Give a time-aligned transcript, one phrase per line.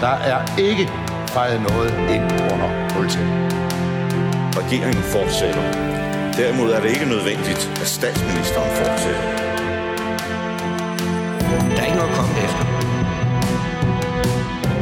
[0.00, 0.88] Der er ikke
[1.26, 3.30] fejret noget ind under politiet.
[4.60, 5.62] Regeringen fortsætter.
[6.36, 9.22] Derimod er det ikke nødvendigt, at statsministeren fortsætter.
[11.74, 12.64] Der er ikke noget at komme efter.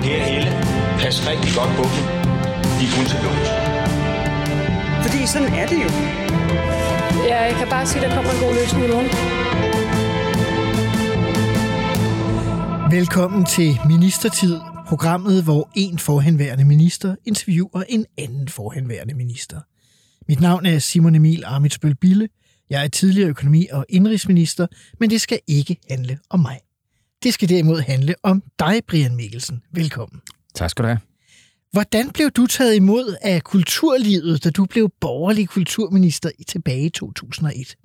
[0.02, 0.50] Per Helle,
[1.00, 2.02] pas rigtig godt på dem.
[2.76, 3.48] De er kun til lås.
[5.04, 5.90] Fordi sådan er det jo.
[7.28, 9.10] Ja, jeg kan bare sige, at der kommer en god løsning i morgen.
[12.90, 19.60] Velkommen til Ministertid, programmet, hvor en forhenværende minister interviewer en anden forhenværende minister.
[20.28, 22.28] Mit navn er Simon Emil Amitsbøl Bille.
[22.70, 24.66] Jeg er tidligere økonomi- og indrigsminister,
[25.00, 26.60] men det skal ikke handle om mig.
[27.22, 29.62] Det skal derimod handle om dig, Brian Mikkelsen.
[29.72, 30.20] Velkommen.
[30.54, 31.00] Tak skal du have.
[31.72, 36.90] Hvordan blev du taget imod af kulturlivet, da du blev borgerlig kulturminister i tilbage i
[36.90, 37.76] 2001?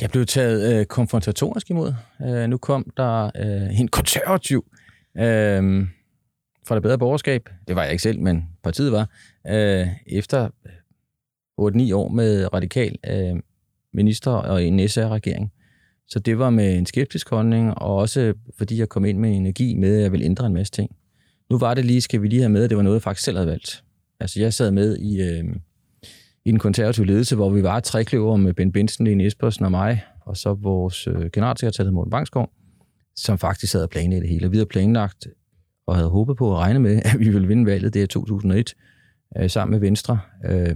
[0.00, 1.94] Jeg blev taget øh, konfrontatorisk imod.
[2.26, 4.64] Øh, nu kom der øh, en konservativ
[5.18, 5.86] øh,
[6.66, 7.48] for det bedre borgerskab.
[7.68, 9.10] Det var jeg ikke selv, men partiet var.
[9.46, 13.40] Øh, efter øh, 8-9 år med radikal øh,
[13.92, 15.52] minister og en SR-regering.
[16.08, 19.74] Så det var med en skeptisk holdning, og også fordi jeg kom ind med energi
[19.74, 20.96] med, at jeg ville ændre en masse ting.
[21.50, 23.24] Nu var det lige, skal vi lige have med, at det var noget, jeg faktisk
[23.24, 23.84] selv havde valgt.
[24.20, 25.44] Altså, jeg sad med i, øh,
[26.44, 29.70] i den konservative ledelse, hvor vi var tre kløver med Ben Benson, Lene Espersen og
[29.70, 32.50] mig, og så vores øh, generalsekretær, Morten Bangsgaard,
[33.18, 34.50] som faktisk sad planlagt det hele.
[34.50, 35.26] Vi havde planlagt
[35.86, 38.74] og havde håbet på at regne med, at vi ville vinde valget det i 2001,
[39.38, 40.74] øh, sammen med Venstre, øh,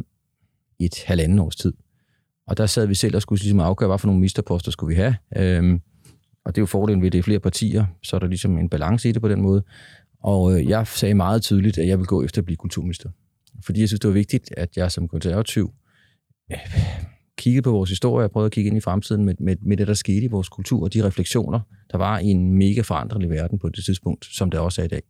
[0.78, 1.72] i et halvanden års tid.
[2.46, 5.00] Og der sad vi selv og skulle ligesom afgøre, hvad for nogle ministerposter skulle vi
[5.00, 5.16] have.
[5.36, 5.80] Øh,
[6.44, 8.58] og det er jo fordelen ved, at det er flere partier, så er der ligesom
[8.58, 9.64] en balance i det på den måde.
[10.22, 13.10] Og øh, jeg sagde meget tydeligt, at jeg vil gå efter at blive kulturminister.
[13.64, 15.72] Fordi jeg synes, det var vigtigt, at jeg som konservativ
[16.52, 16.58] øh,
[17.42, 19.86] kigget på vores historie og prøvede at kigge ind i fremtiden med, med, med det,
[19.86, 21.60] der skete i vores kultur og de refleksioner,
[21.92, 24.88] der var i en mega forandrelig verden på det tidspunkt, som det også er i
[24.88, 25.02] dag.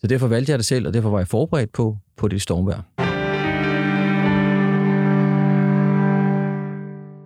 [0.00, 2.92] Så derfor valgte jeg det selv, og derfor var jeg forberedt på, på det stormvær.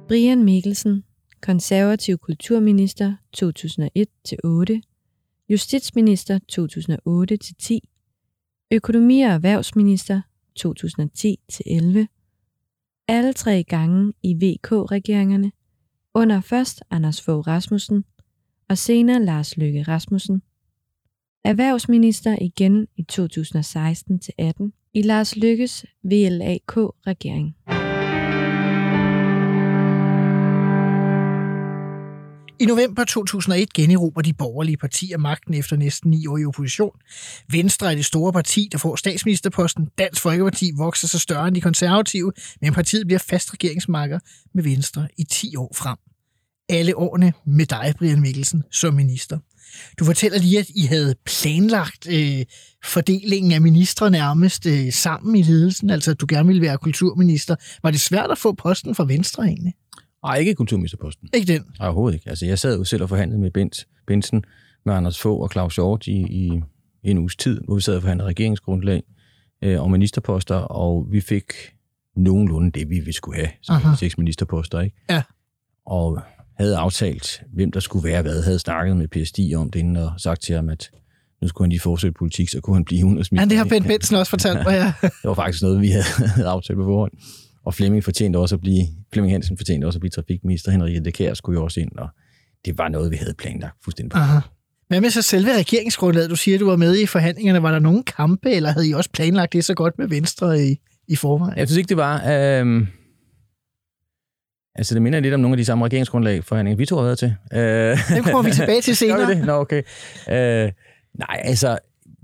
[0.08, 1.04] Brian Mikkelsen,
[1.42, 4.80] konservativ kulturminister 2001-8,
[5.48, 7.78] justitsminister 2008-10,
[8.72, 10.20] økonomi- og erhvervsminister
[10.60, 12.15] 2010-11,
[13.08, 15.52] alle tre gange i VK-regeringerne,
[16.14, 18.04] under først Anders Fogh Rasmussen
[18.68, 20.42] og senere Lars Løkke Rasmussen.
[21.44, 27.56] Erhvervsminister igen i 2016-18 i Lars Lykkes VLAK-regering.
[32.60, 36.96] I november 2001 generober de borgerlige partier magten efter næsten ni år i opposition.
[37.50, 39.88] Venstre er det store parti, der får statsministerposten.
[39.98, 44.18] Dansk Folkeparti vokser sig større end de konservative, men partiet bliver fast regeringsmarker
[44.54, 45.96] med Venstre i 10 år frem.
[46.68, 49.38] Alle årene med dig, Brian Mikkelsen, som minister.
[49.98, 52.44] Du fortæller lige, at I havde planlagt øh,
[52.84, 57.56] fordelingen af ministre nærmest øh, sammen i ledelsen, altså at du gerne ville være kulturminister.
[57.82, 59.74] Var det svært at få posten fra Venstre egentlig?
[60.26, 61.28] Nej, ikke kulturministerposten.
[61.34, 61.62] Ikke den?
[61.78, 62.28] Nej, overhovedet ikke.
[62.30, 64.44] Altså, jeg sad jo selv og forhandlede med Bent, Benson,
[64.86, 66.62] med Anders Fogh og Claus Hjort i, i,
[67.02, 69.02] en uges tid, hvor vi sad og forhandlede regeringsgrundlag
[69.62, 71.52] øh, og ministerposter, og vi fik
[72.16, 73.96] nogenlunde det, vi, skulle have, som Aha.
[73.96, 74.96] seks ministerposter, ikke?
[75.10, 75.22] Ja.
[75.86, 76.20] Og
[76.56, 80.12] havde aftalt, hvem der skulle være hvad, havde snakket med PSD om det inden, og
[80.18, 80.90] sagt til ham, at
[81.42, 83.46] nu skulle han lige fortsætte politik, så kunne han blive udenrigsminister.
[83.46, 84.92] Ja, det har Ben Benson også fortalt mig, ja.
[85.02, 87.12] det var faktisk noget, vi havde aftalt på forhånd.
[87.66, 90.70] Og Flemming fortjente også at blive, Flemming Hansen fortjente også at blive trafikminister.
[90.70, 92.08] Henrik Dekær skulle jo også ind, og
[92.64, 94.18] det var noget, vi havde planlagt fuldstændig på.
[94.18, 94.38] Aha.
[94.88, 96.30] Hvad med så selve regeringsgrundlaget?
[96.30, 97.62] Du siger, du var med i forhandlingerne.
[97.62, 100.76] Var der nogen kampe, eller havde I også planlagt det så godt med Venstre i,
[101.08, 101.58] i forvejen?
[101.58, 102.16] Jeg synes ikke, det var...
[102.16, 102.86] Øh...
[104.74, 107.18] Altså, det minder lidt om nogle af de samme regeringsgrundlag forhandlinger, vi to har været
[107.18, 107.34] til.
[107.52, 107.98] Øh...
[108.16, 109.30] Dem kommer vi tilbage til senere.
[109.30, 109.46] Det?
[109.46, 109.82] Nå, okay.
[110.30, 110.72] Øh...
[111.18, 111.78] Nej, altså,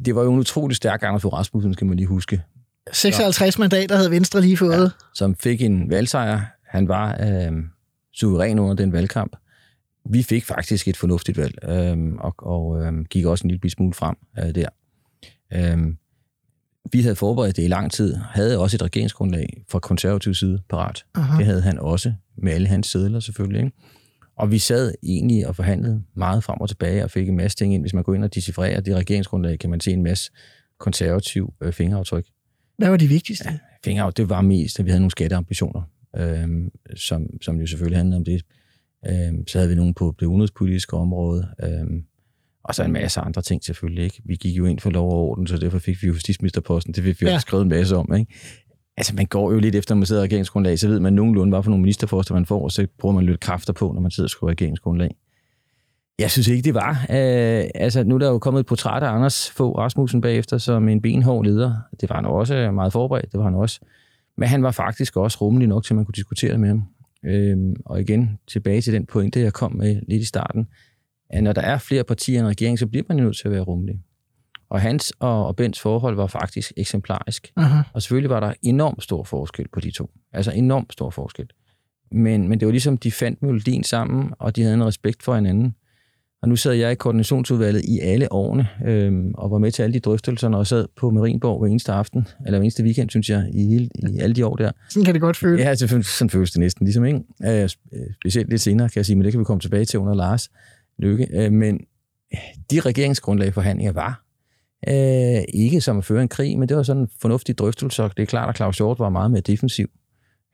[0.04, 2.42] det var jo en utrolig stærk Anders Fogh Rasmussen, skal man lige huske.
[2.92, 4.82] 56 mandater havde Venstre lige fået.
[4.82, 6.40] Ja, som fik en valgsejr.
[6.66, 7.52] Han var øh,
[8.12, 9.36] suveræn under den valgkamp.
[10.10, 13.94] Vi fik faktisk et fornuftigt valg, øh, og, og øh, gik også en lille smule
[13.94, 14.68] frem øh, der.
[15.52, 15.78] Øh,
[16.92, 21.04] vi havde forberedt det i lang tid, havde også et regeringsgrundlag fra konservativ side parat.
[21.14, 21.38] Aha.
[21.38, 23.64] Det havde han også, med alle hans sædler selvfølgelig.
[23.64, 23.76] Ikke?
[24.36, 27.74] Og vi sad egentlig og forhandlede meget frem og tilbage, og fik en masse ting
[27.74, 27.82] ind.
[27.82, 30.30] Hvis man går ind og decifrerer det regeringsgrundlag, kan man se en masse
[30.78, 32.26] konservativ øh, fingeraftryk.
[32.78, 33.48] Hvad var de vigtigste?
[33.50, 35.82] Ja, fingeraftryk, det var mest, at vi havde nogle skatteambitioner,
[36.16, 36.48] øh,
[36.96, 38.42] som, som jo selvfølgelig handlede om det.
[39.06, 42.02] Øh, så havde vi nogle på det udenrigspolitiske område, øh,
[42.64, 44.04] og så en masse andre ting selvfølgelig.
[44.04, 44.22] Ikke?
[44.24, 46.94] Vi gik jo ind for lov og orden, så derfor fik vi justitsministerposten.
[46.94, 47.34] Det fik vi ja.
[47.34, 48.14] også skrevet en masse om.
[48.14, 48.32] Ikke?
[48.96, 51.50] Altså, man går jo lidt efter, når man sidder i regeringsgrundlag, så ved man nogenlunde,
[51.50, 54.10] hvad for nogle ministerposter man får, og så bruger man lidt kræfter på, når man
[54.10, 55.10] sidder og skriver regeringsgrundlag.
[56.22, 56.90] Jeg synes ikke, det var.
[56.90, 60.88] Øh, altså, nu er der jo kommet et portræt af Anders Fogh Rasmussen bagefter som
[60.88, 61.74] en benhård leder.
[62.00, 63.80] Det var han også meget forberedt, det var han også.
[64.36, 66.82] Men han var faktisk også rummelig nok til, at man kunne diskutere med ham.
[67.24, 70.66] Øhm, og igen, tilbage til den pointe, jeg kom med lidt i starten,
[71.30, 73.52] at når der er flere partier i en regering, så bliver man nødt til at
[73.52, 74.00] være rummelig.
[74.70, 77.52] Og hans og, og Bens forhold var faktisk eksemplarisk.
[77.56, 77.82] Aha.
[77.92, 80.10] Og selvfølgelig var der enormt stor forskel på de to.
[80.32, 81.46] Altså enormt stor forskel.
[82.12, 85.34] Men, men det var ligesom, de fandt melodien sammen, og de havde en respekt for
[85.34, 85.74] hinanden.
[86.42, 89.94] Og nu sad jeg i koordinationsudvalget i alle årene, øhm, og var med til alle
[89.94, 93.50] de drøftelser, og sad på Marienborg hver eneste aften, eller hver eneste weekend, synes jeg,
[93.54, 94.70] i, hele, i alle de år der.
[94.90, 95.60] Sådan kan det godt føles.
[95.60, 97.20] Ja, selvfølgelig, sådan føles det næsten ligesom, ikke?
[97.44, 99.98] Øh, sp- specielt lidt senere, kan jeg sige, men det kan vi komme tilbage til
[99.98, 100.50] under Lars
[100.98, 101.28] Lykke.
[101.32, 101.80] Øh, men
[102.70, 104.24] de regeringsgrundlag forhandlinger var
[104.88, 108.16] øh, ikke som at føre en krig, men det var sådan en fornuftig drøftelse, og
[108.16, 109.90] det er klart, at Claus Hjort var meget mere defensiv.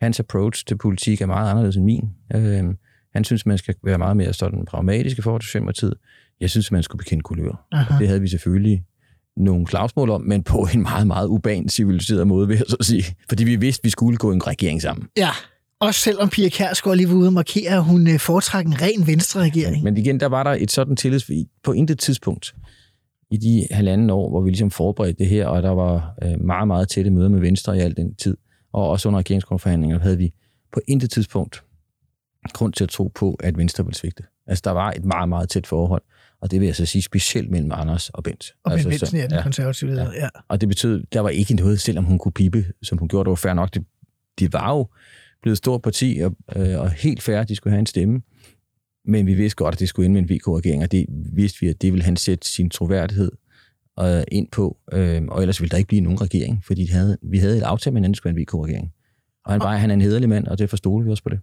[0.00, 2.08] Hans approach til politik er meget anderledes end min.
[2.35, 2.64] Øh,
[3.12, 5.94] han synes, man skal være meget mere sådan pragmatisk i forhold til Socialdemokratiet.
[6.40, 7.66] Jeg synes, man skulle bekende kulør.
[7.72, 8.84] Og det havde vi selvfølgelig
[9.37, 13.05] nogle slagsmål om, men på en meget, meget uban, civiliseret måde, vil jeg så sige.
[13.28, 15.08] Fordi vi vidste, vi skulle gå en regering sammen.
[15.16, 15.31] Ja,
[15.81, 19.06] også selvom Pia Kærsgaard lige var ude og markere, at hun øh, foretræk en ren
[19.06, 19.84] venstre-regering.
[19.84, 21.31] Men igen, der var der et sådan tillids
[21.64, 22.54] på intet tidspunkt
[23.31, 26.66] i de halvanden år, hvor vi ligesom forberedte det her, og der var øh, meget,
[26.66, 28.37] meget tætte møder med Venstre i al den tid,
[28.72, 30.32] og også under regeringskonferhandlinger havde vi
[30.72, 31.64] på intet tidspunkt
[32.52, 34.23] grund til at tro på, at Venstre ville svigte.
[34.46, 36.02] Altså, der var et meget, meget tæt forhold,
[36.40, 38.55] og det vil jeg så sige specielt mellem Anders og Bent.
[38.64, 39.43] Og altså, Ben Benson, ja, den ja.
[39.43, 40.12] konservative leder.
[40.14, 40.29] Ja.
[40.49, 43.31] Og det betød, der var ikke noget, selvom hun kunne pipe, som hun gjorde, det
[43.31, 43.75] var fair nok.
[43.75, 43.85] Det,
[44.38, 44.88] de var jo
[45.43, 48.23] blevet et stort parti, og, øh, og helt fair, at de skulle have en stemme.
[49.05, 51.69] Men vi vidste godt, at det skulle ind med en VK-regering, og det vidste vi,
[51.69, 53.31] at det ville han sætte sin troværdighed
[54.00, 54.79] øh, ind på.
[54.93, 57.62] Øh, og ellers ville der ikke blive nogen regering, fordi de havde, vi havde et
[57.62, 58.93] aftale med, at han skulle en VK-regering.
[59.44, 61.40] Og han, var, han er en hederlig mand, og det forstod vi også på det.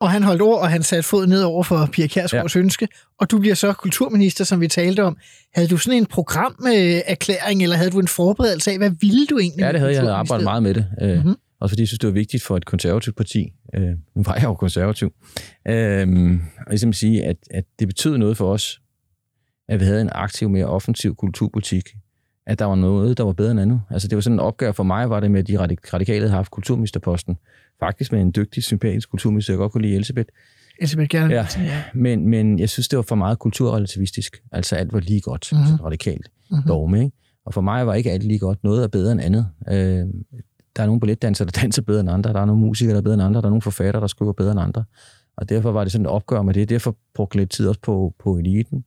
[0.00, 2.60] Og han holdt ord, og han satte fod ned over for Pia Kærsgaards ja.
[2.60, 2.88] ønske.
[3.20, 5.16] Og du bliver så kulturminister, som vi talte om.
[5.54, 9.62] Havde du sådan en programerklæring, eller havde du en forberedelse af, hvad ville du egentlig?
[9.62, 9.96] Ja, det havde jeg.
[9.96, 10.86] Jeg havde arbejdet meget med det.
[11.02, 11.34] Øh, Mhm.
[11.60, 13.52] Også fordi jeg synes, det var vigtigt for et konservativt parti.
[13.74, 13.82] Øh,
[14.16, 15.12] nu var jeg jo konservativ.
[15.68, 18.80] Øh, og ligesom at sige, at, at det betød noget for os,
[19.68, 21.88] at vi havde en aktiv, mere offensiv kulturpolitik.
[22.46, 23.80] At der var noget, der var bedre end andet.
[23.90, 26.20] Altså det var sådan en opgave for mig, var det med, at de radik- radikale
[26.20, 27.36] havde haft kulturministerposten.
[27.80, 30.28] Faktisk med en dygtig, sympatisk kulturminister, jeg godt kunne lide Elisabeth.
[30.78, 31.34] Elisabeth gerne.
[31.34, 31.82] Ja.
[31.94, 34.42] Men, men jeg synes, det var for meget kulturrelativistisk.
[34.52, 35.60] Altså alt var lige godt, Mhm.
[35.60, 35.80] mm-hmm.
[35.84, 36.62] radikalt Mhm.
[36.68, 37.04] dogme.
[37.04, 37.16] Ikke?
[37.46, 38.64] Og for mig var ikke alt lige godt.
[38.64, 39.46] Noget er bedre end andet.
[39.68, 40.06] Øh,
[40.76, 42.32] der er nogle balletdansere, der danser bedre end andre.
[42.32, 43.40] Der er nogle musikere, der er bedre end andre.
[43.40, 44.84] Der er nogle forfattere, der skriver bedre end andre.
[45.36, 46.68] Og derfor var det sådan et opgør med det.
[46.68, 48.84] Derfor brugte jeg lidt tid også på, på eliten.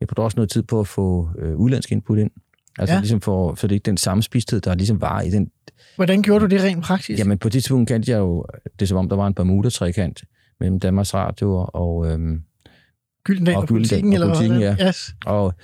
[0.00, 2.30] Jeg brugte også noget tid på at få øh, udlandsk input ind.
[2.78, 3.00] Altså Ja.
[3.00, 5.50] ligesom for, så det ikke den samme spisthed, der ligesom var i den.
[5.96, 7.18] Hvordan gjorde du det rent praktisk?
[7.18, 10.22] Jamen på det tidspunkt kendte jeg jo, det er som om, der var en Bermuda-trekant
[10.60, 12.42] mellem Danmarks Radio og, øhm,
[13.24, 14.76] Gyldendal og, og politikken, eller politikken, ja.
[14.88, 15.14] Yes.
[15.26, 15.54] Og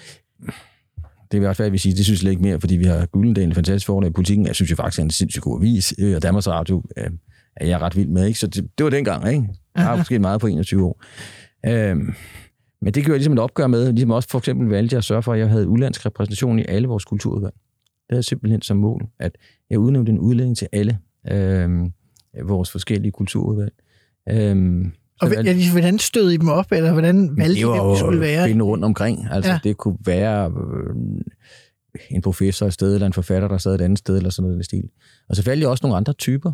[1.32, 2.84] det vil også være, at vi siger, det synes jeg slet ikke mere, fordi vi
[2.84, 4.46] har Gyldendal, en fantastisk forhold i politikken.
[4.46, 7.10] Jeg synes jo faktisk, er en sindssygt god avis, øh, og Danmarks Radio øh,
[7.56, 8.26] er jeg ret vild med.
[8.26, 8.38] Ikke?
[8.38, 9.48] Så det, det var dengang, ikke?
[9.76, 11.02] Der har måske meget på 21 år.
[11.66, 12.14] Øhm,
[12.84, 13.92] men det gjorde jeg ligesom et opgør med.
[13.92, 16.64] Ligesom også for eksempel valgte jeg at sørge for, at jeg havde udlandsk repræsentation i
[16.68, 17.54] alle vores kulturudvalg.
[17.54, 19.32] Det havde jeg simpelthen som mål, at
[19.70, 20.98] jeg udnævnte en udlænding til alle
[21.30, 21.92] øhm,
[22.44, 23.72] vores forskellige kulturudvalg.
[24.30, 27.90] Øhm, Og de- hvordan stød I dem op, eller hvordan valgte I, det var hvem
[27.90, 28.46] det skulle være?
[28.48, 29.26] finde rundt omkring.
[29.30, 29.58] Altså, Ja.
[29.64, 30.96] det kunne være øh,
[32.10, 34.60] en professor et sted, eller en forfatter, der sad et andet sted, eller sådan noget
[34.60, 34.88] i stil.
[35.28, 36.52] Og så valgte jeg også nogle andre typer.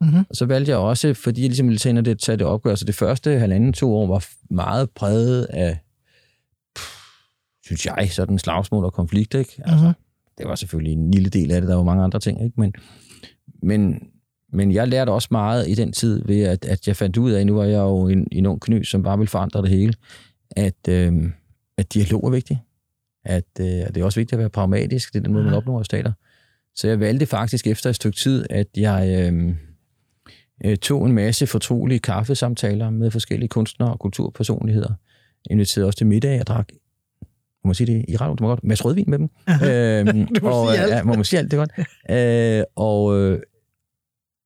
[0.00, 0.18] Mhm.
[0.30, 2.84] Og så valgte jeg også, fordi jeg ligesom ville tage, det, tage det opgør, så
[2.84, 5.78] det første halvanden, to år var meget præget af,
[6.76, 6.96] pff,
[7.64, 9.52] synes jeg, sådan slagsmål og konflikt, ikke?
[9.64, 9.94] Altså, Mhm.
[10.38, 12.60] det var selvfølgelig en lille del af det, der var mange andre ting, ikke?
[12.60, 12.72] Men,
[13.62, 14.08] men,
[14.52, 17.46] men jeg lærte også meget i den tid ved, at, at jeg fandt ud af,
[17.46, 19.94] nu var jeg jo en, en ung kny, som bare ville forandre det hele,
[20.50, 21.12] at, øh,
[21.78, 22.62] at dialog er vigtig.
[23.24, 25.54] At, øh, at det er også vigtigt at være pragmatisk, det er den måde, man
[25.54, 26.12] opnår resultater.
[26.74, 29.54] Så jeg valgte faktisk efter et stykke tid, at jeg øh,
[30.64, 34.92] øh, tog en masse fortrolige kaffesamtaler med forskellige kunstnere og kulturpersonligheder.
[35.50, 36.68] Inviterede også til middag, jeg drak
[37.66, 39.28] må man sige det i radio, du må godt, Mads Rødvin med dem.
[39.48, 40.92] øhm, Du må og, sige alt.
[40.92, 42.58] Ja, må man sige alt, det er godt.
[42.58, 43.40] øh, og, øh,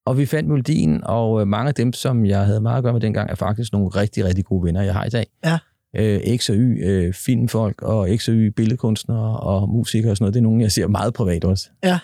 [0.06, 2.92] og vi fandt melodien, og øh, mange af dem, som jeg havde meget at gøre
[2.92, 5.26] med dengang, er faktisk nogle rigtig, rigtig gode venner, jeg har i dag.
[5.44, 5.58] Ja.
[5.96, 10.24] Øh, X og Y øh, filmfolk, og X og Y billedkunstnere og musikere og sådan
[10.24, 10.34] noget.
[10.34, 11.68] Det er nogen, jeg ser meget privat også.
[11.84, 11.98] Ja.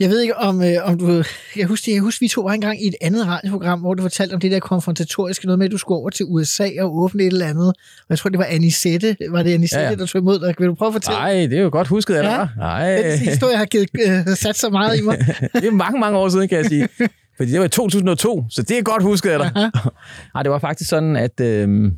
[0.00, 1.22] Jeg ved ikke, om, øh, om du...
[1.56, 4.34] Jeg husker, jeg husker, vi to var engang i et andet radioprogram, hvor du fortalte
[4.34, 7.26] om det der konfrontatoriske, noget med, at du skulle over til USA og åbne et
[7.26, 7.68] eller andet.
[7.68, 9.16] Og jeg tror, det var Anisette.
[9.30, 10.54] Var det Anisette, ja, Ja, der tog imod dig?
[10.58, 11.18] Vil du prøve at fortælle?
[11.18, 12.44] Nej, det er jo godt husket dig, Ja.
[12.44, 12.58] hva'?
[12.58, 15.18] Nej, Den historie har givet, øh, sat så meget i mig.
[15.54, 16.88] det er mange, mange år siden, kan jeg sige.
[17.36, 19.52] Fordi det var i 2002, så det er godt husket af dig.
[20.34, 21.92] Nej, det var faktisk sådan, at, øh,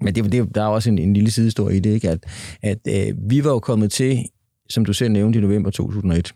[0.00, 2.10] Men det, det, der er også en, en lille sidehistorie i det, ikke?
[2.10, 2.24] at,
[2.62, 4.24] at øh, vi var jo kommet til,
[4.70, 6.34] som du selv nævnte, i november 2001.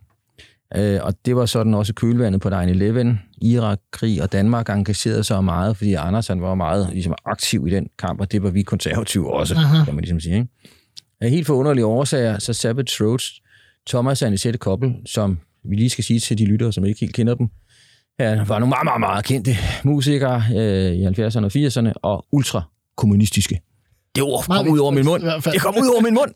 [0.76, 3.06] Øh, og det var sådan også kølvandet på 9-11,
[3.42, 7.88] Irak-krig, og Danmark engagerede sig meget, fordi Anders han var meget ligesom, aktiv i den
[7.98, 9.84] kamp, og det var vi konservative også, Aha.
[9.84, 10.34] kan man ligesom sige.
[10.34, 10.48] Ikke?
[11.20, 13.42] Af helt forunderlige årsager, så Savage Roads,
[13.88, 17.14] Thomas og Anisette Koppel, som vi lige skal sige til de lyttere, som ikke helt
[17.14, 17.48] kender dem,
[18.20, 19.50] ja, var nogle meget, meget, meget kendte
[19.84, 22.26] musikere øh, i 70'erne og 80'erne, og
[22.96, 23.60] ultrakommunistiske.
[24.14, 25.22] Det ord kom ud over min mund.
[25.52, 26.30] Det kom ud over min mund.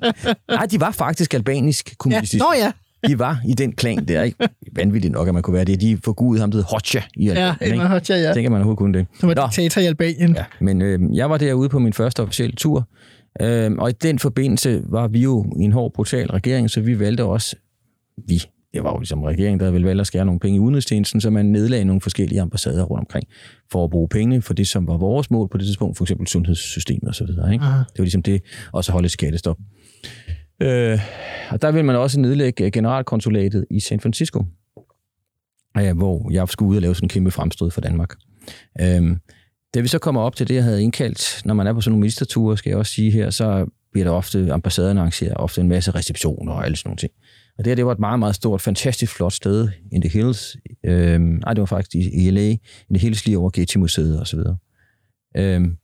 [0.48, 2.44] Nej, de var faktisk albanisk kommunistiske.
[2.56, 2.72] Ja, nå ja.
[3.08, 4.48] De var i den klan der, ikke?
[4.76, 5.80] Vanvittigt nok, at man kunne være det.
[5.80, 7.56] De forgudede ham, der Hoxha i Albanien.
[7.60, 8.32] Ja, Emma Hoxha, ja.
[8.34, 9.06] Tænker man overhovedet kunne det.
[9.20, 10.34] Som var diktator i Albanien.
[10.34, 12.88] Ja, men øh, jeg var derude på min første officielle tur,
[13.40, 16.98] øh, og i den forbindelse var vi jo i en hård, brutal regering, så vi
[16.98, 17.56] valgte også,
[18.28, 18.42] vi,
[18.74, 21.30] det var jo ligesom regeringen, der ville valgte at skære nogle penge i udenrigstjenesten, så
[21.30, 23.26] man nedlagde nogle forskellige ambassader rundt omkring
[23.72, 26.26] for at bruge penge for det, som var vores mål på det tidspunkt, for eksempel
[26.26, 27.52] sundhedssystemet og så videre.
[27.52, 27.64] Ikke?
[27.64, 29.58] Det var ligesom det, og så holde skattestop.
[30.62, 30.98] Øh,
[31.50, 34.44] og der vil man også nedlægge generalkonsulatet i San Francisco,
[35.78, 38.14] øh, hvor jeg skulle ud og lave sådan en kæmpe fremstød for Danmark.
[38.80, 39.16] Øh,
[39.74, 41.92] da vi så kommer op til det, jeg havde indkaldt, når man er på sådan
[41.92, 45.68] nogle ministerture, skal jeg også sige her, så bliver der ofte, ambassaderne arrangerer ofte en
[45.68, 47.12] masse receptioner og alle sådan nogle ting.
[47.58, 50.56] Og det her, det var et meget, meget stort, fantastisk flot sted in the hills.
[50.84, 52.58] Øhm, nej, det var faktisk i, i LA, in
[52.90, 54.56] the hills lige over Getty-museet og så videre.
[55.36, 55.76] Øhm,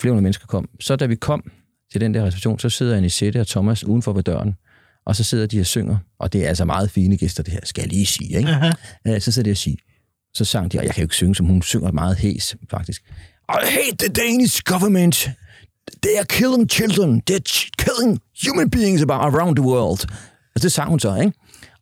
[0.00, 0.68] flere hundrede mennesker kom.
[0.80, 1.50] Så da vi kom
[1.92, 4.54] til den der reception, så sidder Anisette og Thomas udenfor ved døren,
[5.06, 7.60] og så sidder de og synger, og det er altså meget fine gæster, det her,
[7.64, 8.50] skal jeg lige sige, ikke?
[8.50, 9.18] Uh-huh.
[9.18, 9.76] Så sidder de og siger,
[10.34, 13.02] så sang de, og jeg kan jo ikke synge, som hun synger meget hæs, faktisk.
[13.48, 15.30] I hate the Danish government.
[16.02, 17.22] They are killing children.
[17.30, 20.00] They're killing human beings about around the world.
[20.58, 21.32] Og det sang hun så, ikke?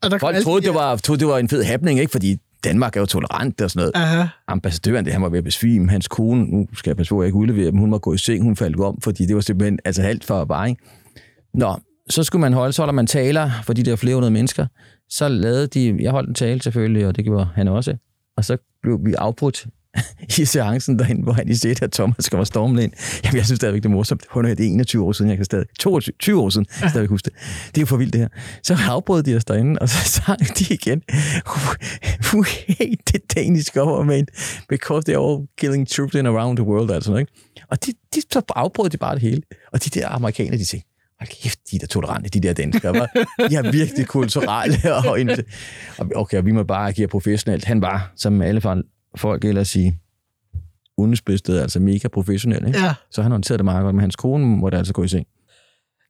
[0.02, 2.12] Og der Folk troede, det var, troede, det var en fed happening, ikke?
[2.12, 3.92] Fordi Danmark er jo tolerant og sådan noget.
[3.94, 4.26] Aha.
[4.48, 5.90] Ambassadøren, det, han var ved at besvime.
[5.90, 8.16] Hans kone, nu skal jeg passe på, at jeg ikke udlevere dem, hun var gået
[8.16, 10.82] i seng, hun faldt om, fordi det var simpelthen altså alt for bare, ikke?
[11.54, 11.76] Nå,
[12.10, 14.66] så skulle man holde, så holder man taler for de der flere hundrede mennesker.
[15.10, 17.96] Så lavede de, jeg holdt en tale selvfølgelig, og det gjorde han også.
[18.36, 19.66] Og så blev vi afbrudt
[20.38, 22.92] i seancen derinde, hvor han i set, at Thomas kommer stormende ind.
[23.24, 24.22] Jamen, jeg synes stadigvæk, det er morsomt.
[24.30, 25.66] Hun er det 21 år siden, jeg kan stadig...
[25.78, 27.32] 22, 20 år siden, jeg stadig huske det.
[27.66, 28.28] Det er jo for vildt, det her.
[28.62, 31.02] Så afbrød de os derinde, og så sang de igen.
[32.34, 34.30] We hate the Danish government,
[34.68, 37.32] because they're all killing troops in around the world, altså, ikke?
[37.70, 39.42] Og de, de, så afbrød de bare det hele.
[39.72, 40.88] Og de der amerikanere, de tænkte,
[41.20, 43.06] hold kæft, de der tolerante, de der danskere, var.
[43.48, 44.94] De er virkelig kulturelle.
[45.98, 47.64] Og, okay, vi må bare agere professionelt.
[47.64, 48.60] Han var, som alle
[49.16, 50.00] folk ellers sige,
[50.98, 52.66] udenrigsbedstedet, altså mega professionel.
[52.66, 52.78] Ikke?
[52.78, 52.94] Ja.
[53.10, 55.26] Så han håndterede det meget godt, men hans kone måtte altså gå i seng.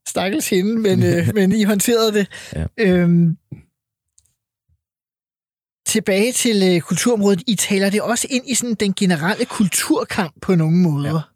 [0.08, 2.28] Stakkels hende, men, øh, men I håndterede det.
[2.54, 2.66] Ja.
[2.78, 3.36] Øhm,
[5.86, 7.42] tilbage til øh, kulturområdet.
[7.46, 11.32] I taler det også ind i sådan den generelle kulturkamp på nogle måder.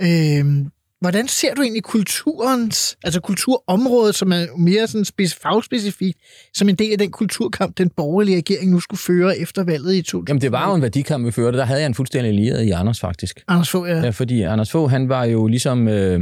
[0.00, 0.38] Ja.
[0.38, 0.70] Øhm,
[1.04, 6.18] hvordan ser du egentlig kulturens, altså kulturområdet, som er mere sådan speci- fagspecifikt,
[6.54, 10.02] som en del af den kulturkamp, den borgerlige regering nu skulle føre efter valget i
[10.02, 10.28] 2000?
[10.28, 11.58] Jamen, det var jo en værdikamp, vi førte.
[11.58, 13.44] Der havde jeg en fuldstændig allieret i Anders, faktisk.
[13.48, 13.98] Anders Fogh, ja.
[13.98, 14.10] ja.
[14.10, 15.88] fordi Anders Fogh, han var jo ligesom...
[15.88, 16.20] Øh,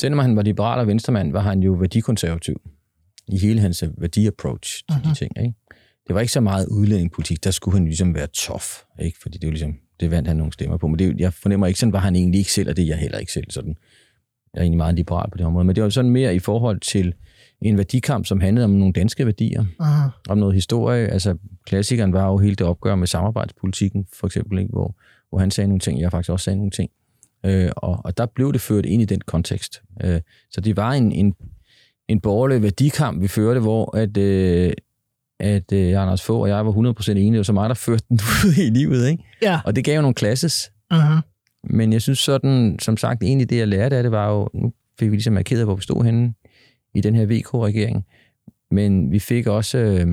[0.00, 2.60] selvom han var liberal og venstremand, var han jo værdikonservativ
[3.28, 5.08] i hele hans værdiapproach til uh-huh.
[5.08, 5.54] de ting, ikke?
[6.06, 8.64] Det var ikke så meget udlændingepolitik, der skulle han ligesom være tough,
[9.02, 9.18] ikke?
[9.22, 10.86] Fordi det var ligesom, det vandt han nogle stemmer på.
[10.86, 12.98] Men det, jeg fornemmer ikke, sådan var han egentlig ikke selv, og det er jeg
[12.98, 13.76] heller ikke selv sådan.
[14.54, 15.64] Jeg er egentlig meget liberal på det område.
[15.64, 17.14] Men det var sådan mere i forhold til
[17.60, 19.64] en værdikamp, som handlede om nogle danske værdier.
[19.80, 20.08] Aha.
[20.28, 21.08] Om noget historie.
[21.08, 24.70] Altså, klassikeren var jo hele det opgør med samarbejdspolitikken, for eksempel, ikke?
[24.70, 24.96] Hvor,
[25.30, 26.90] hvor han sagde nogle ting, jeg faktisk også sagde nogle ting.
[27.46, 29.82] Øh, og, og der blev det ført ind i den kontekst.
[30.04, 31.34] Øh, så det var en, en,
[32.08, 34.72] en borgerlig værdikamp, vi førte, hvor at, øh,
[35.40, 37.30] at øh, Anders Fogh og jeg var 100% enige.
[37.30, 39.08] Det var så meget, der førte den ud i livet.
[39.08, 39.24] Ikke?
[39.42, 39.60] Ja.
[39.64, 40.72] Og det gav jo nogle klasses.
[40.94, 41.20] Uh-huh.
[41.64, 44.72] Men jeg synes sådan, som sagt, egentlig det, jeg lærte af det, var jo, nu
[44.98, 46.34] fik vi ligesom markeret, hvor vi stod henne
[46.94, 48.06] i den her VK-regering.
[48.70, 50.06] Men vi fik også øh,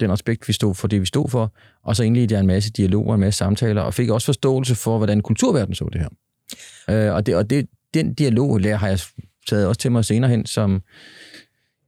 [0.00, 2.72] den respekt, vi stod for det, vi stod for, og så indledte jeg en masse
[2.72, 6.08] dialoger, en masse samtaler, og fik også forståelse for, hvordan kulturverdenen så det her.
[6.90, 9.00] Øh, og det, og det, den dialog lærer har jeg
[9.48, 10.82] taget også til mig senere hen, som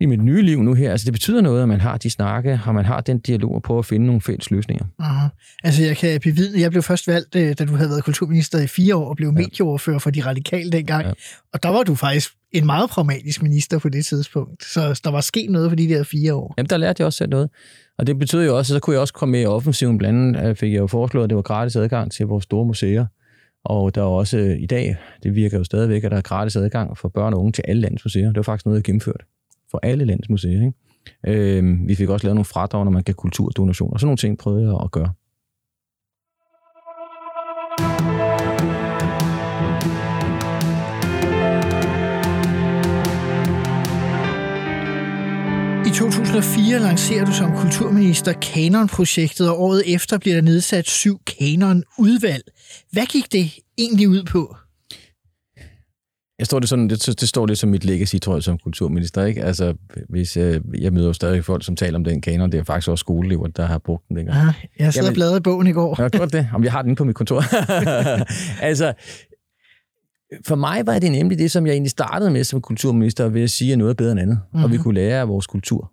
[0.01, 0.91] i mit nye liv nu her.
[0.91, 3.63] Altså, det betyder noget, at man har de snakke, og man har den dialog og
[3.63, 4.85] prøver at finde nogle fælles løsninger.
[4.99, 5.29] Aha.
[5.65, 8.67] Altså, jeg kan bevidne, jeg blev først valgt, øh, da du havde været kulturminister i
[8.67, 9.33] fire år, og blev ja.
[9.33, 11.07] medieoverfører for de radikale dengang.
[11.07, 11.13] Ja.
[11.53, 14.65] Og der var du faktisk en meget pragmatisk minister på det tidspunkt.
[14.65, 16.55] Så der var sket noget for de der fire år.
[16.59, 17.51] Jamen, der lærte jeg også selv noget.
[17.99, 19.99] Og det betød jo også, at så kunne jeg også komme med i offensiven.
[19.99, 23.07] Blandt andet fik jeg jo foreslået, at det var gratis adgang til vores store museer.
[23.65, 26.99] Og der er også i dag, det virker jo stadigvæk, at der er gratis adgang
[26.99, 28.27] for børn og unge til alle landets museer.
[28.27, 29.25] Det var faktisk noget, jeg gennemførte
[29.71, 30.67] for alle landets museer.
[30.67, 30.73] Ikke?
[31.27, 33.99] Øh, vi fik også lavet nogle fradrag, når man gav kulturdonationer.
[33.99, 35.13] Sådan nogle ting prøvede jeg at gøre.
[45.87, 52.43] I 2004 lancerer du som kulturminister Kanon-projektet, og året efter bliver der nedsat syv Kanon-udvalg.
[52.93, 54.57] Hvad gik det egentlig ud på?
[56.41, 59.25] Jeg står det sådan, det, det står lidt som mit legacy, tror jeg, som kulturminister.
[59.25, 59.45] Ikke?
[59.45, 59.75] Altså,
[60.09, 62.53] hvis, øh, jeg møder jo stadig folk, som taler om den kanon.
[62.53, 64.39] Det er faktisk også skoleelever, der har brugt den dengang.
[64.39, 65.95] Ja, jeg sad og bladrede i bogen i går.
[65.99, 66.49] Jeg har gjort det.
[66.55, 67.43] Om jeg har den inde på mit kontor.
[68.71, 68.93] altså,
[70.47, 73.51] for mig var det nemlig det, som jeg egentlig startede med som kulturminister, ved at
[73.51, 74.41] sige, at noget er bedre end andet.
[74.53, 74.65] Mm-hmm.
[74.65, 75.93] Og vi kunne lære af vores kultur.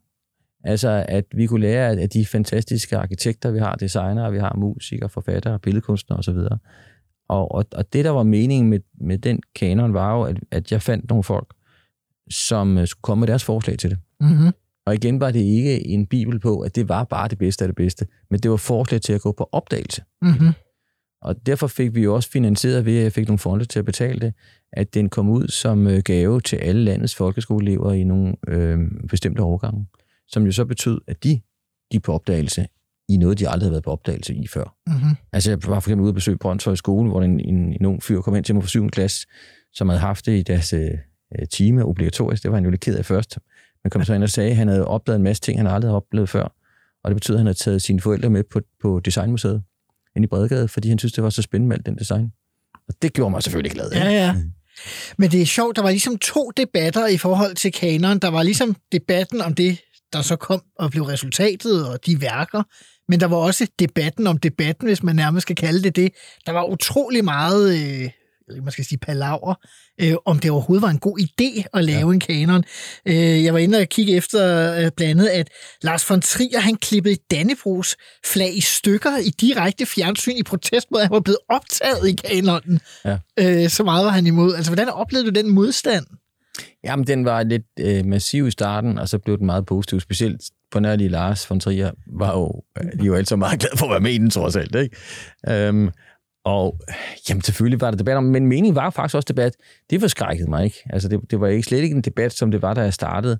[0.63, 5.09] Altså, at vi kunne lære af de fantastiske arkitekter, vi har, designere, vi har, musikere,
[5.09, 6.37] forfattere, billedkunstnere osv.
[7.29, 10.71] Og, og, og det, der var meningen med, med den kanon, var jo, at, at
[10.71, 11.53] jeg fandt nogle folk,
[12.29, 13.99] som øh, skulle komme med deres forslag til det.
[14.21, 14.51] Mm-hmm.
[14.85, 17.67] Og igen var det ikke en bibel på, at det var bare det bedste af
[17.67, 20.03] det bedste, men det var forslag til at gå på opdagelse.
[20.21, 20.53] Mm-hmm.
[21.21, 23.85] Og derfor fik vi jo også finansieret ved, at jeg fik nogle fonde til at
[23.85, 24.33] betale det,
[24.73, 28.79] at den kom ud som øh, gave til alle landets folkeskoleelever i nogle øh,
[29.09, 29.87] bestemte årgange,
[30.27, 31.41] som jo så betød, at de
[31.91, 32.67] gik på opdagelse
[33.09, 34.75] i noget, de aldrig havde været på opdagelse i før.
[34.87, 35.15] Mm-hmm.
[35.33, 38.03] Altså, jeg var for eksempel ude at besøge Brøndshøj skole, hvor en, en, en ung
[38.03, 38.89] fyr kom ind til mig fra 7.
[38.89, 39.27] klasse,
[39.73, 40.91] som havde haft det i deres øh,
[41.51, 42.43] time obligatorisk.
[42.43, 43.37] Det var han jo lidt ked af først.
[43.83, 45.89] Men kom så ind og sagde, at han havde opdaget en masse ting, han aldrig
[45.89, 46.53] havde oplevet før.
[47.03, 49.63] Og det betyder, at han havde taget sine forældre med på, på Designmuseet
[50.15, 52.31] ind i Bredegade, fordi han synes, det var så spændende med alt den design.
[52.87, 53.91] Og det gjorde mig selvfølgelig glad.
[53.91, 54.35] Ja, ja.
[55.17, 58.19] Men det er sjovt, der var ligesom to debatter i forhold til kanon.
[58.19, 59.81] Der var ligesom debatten om det,
[60.13, 62.63] der så kom og blev resultatet, og de værker.
[63.07, 66.11] Men der var også debatten om debatten, hvis man nærmest skal kalde det det.
[66.45, 68.09] Der var utrolig meget, øh,
[68.63, 69.55] man skal sige palaver,
[70.01, 72.13] øh, om det overhovedet var en god idé at lave ja.
[72.13, 72.63] en kanon.
[73.05, 75.49] Øh, jeg var inde og kigge efter øh, blandt andet, at
[75.81, 77.95] Lars von Trier, han klippede Dannebrogs
[78.25, 82.15] flag i stykker i direkte fjernsyn i protest mod, at han var blevet optaget i
[82.15, 82.79] kanonen.
[83.05, 83.17] Ja.
[83.39, 84.55] Øh, så meget var han imod.
[84.55, 86.05] Altså, hvordan oplevede du den modstand?
[86.83, 89.99] Jamen, den var lidt øh, massiv i starten, og så blev den meget positiv.
[89.99, 93.77] Specielt på nær lige Lars von Trier var jo, de er jo altid meget glade
[93.77, 94.75] for at være med i den, trods alt.
[94.75, 94.95] Ikke?
[95.49, 95.89] Øhm,
[96.45, 96.79] og
[97.29, 99.53] jamen, selvfølgelig var der debat om, men meningen var faktisk også debat.
[99.89, 100.83] Det forskrækkede mig ikke.
[100.89, 103.39] Altså, det, det var ikke slet ikke en debat, som det var, da jeg startede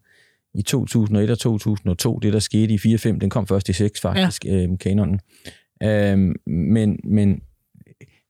[0.53, 2.19] i 2001 og 2002.
[2.19, 4.51] Det, der skete i 4-5, den kom først i 6 faktisk, ja.
[4.51, 5.19] øhm, kanonen.
[5.83, 7.41] Øhm, men, men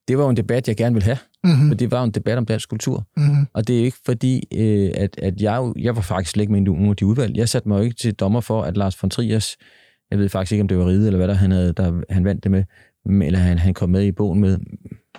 [0.07, 1.17] det var jo en debat, jeg gerne ville have.
[1.43, 1.67] Mm-hmm.
[1.67, 3.07] For det var jo en debat om dansk kultur.
[3.17, 3.47] Mm-hmm.
[3.53, 6.61] Og det er ikke fordi, øh, at, at jeg, jeg var faktisk slet ikke med
[6.61, 7.37] i nogen af de udvalg.
[7.37, 9.57] Jeg satte mig jo ikke til dommer for, at Lars von Triers,
[10.11, 12.25] jeg ved faktisk ikke, om det var Ride eller hvad der, han, havde, der, han
[12.25, 12.63] vandt det med,
[13.27, 14.57] eller han, han kom med i bogen med.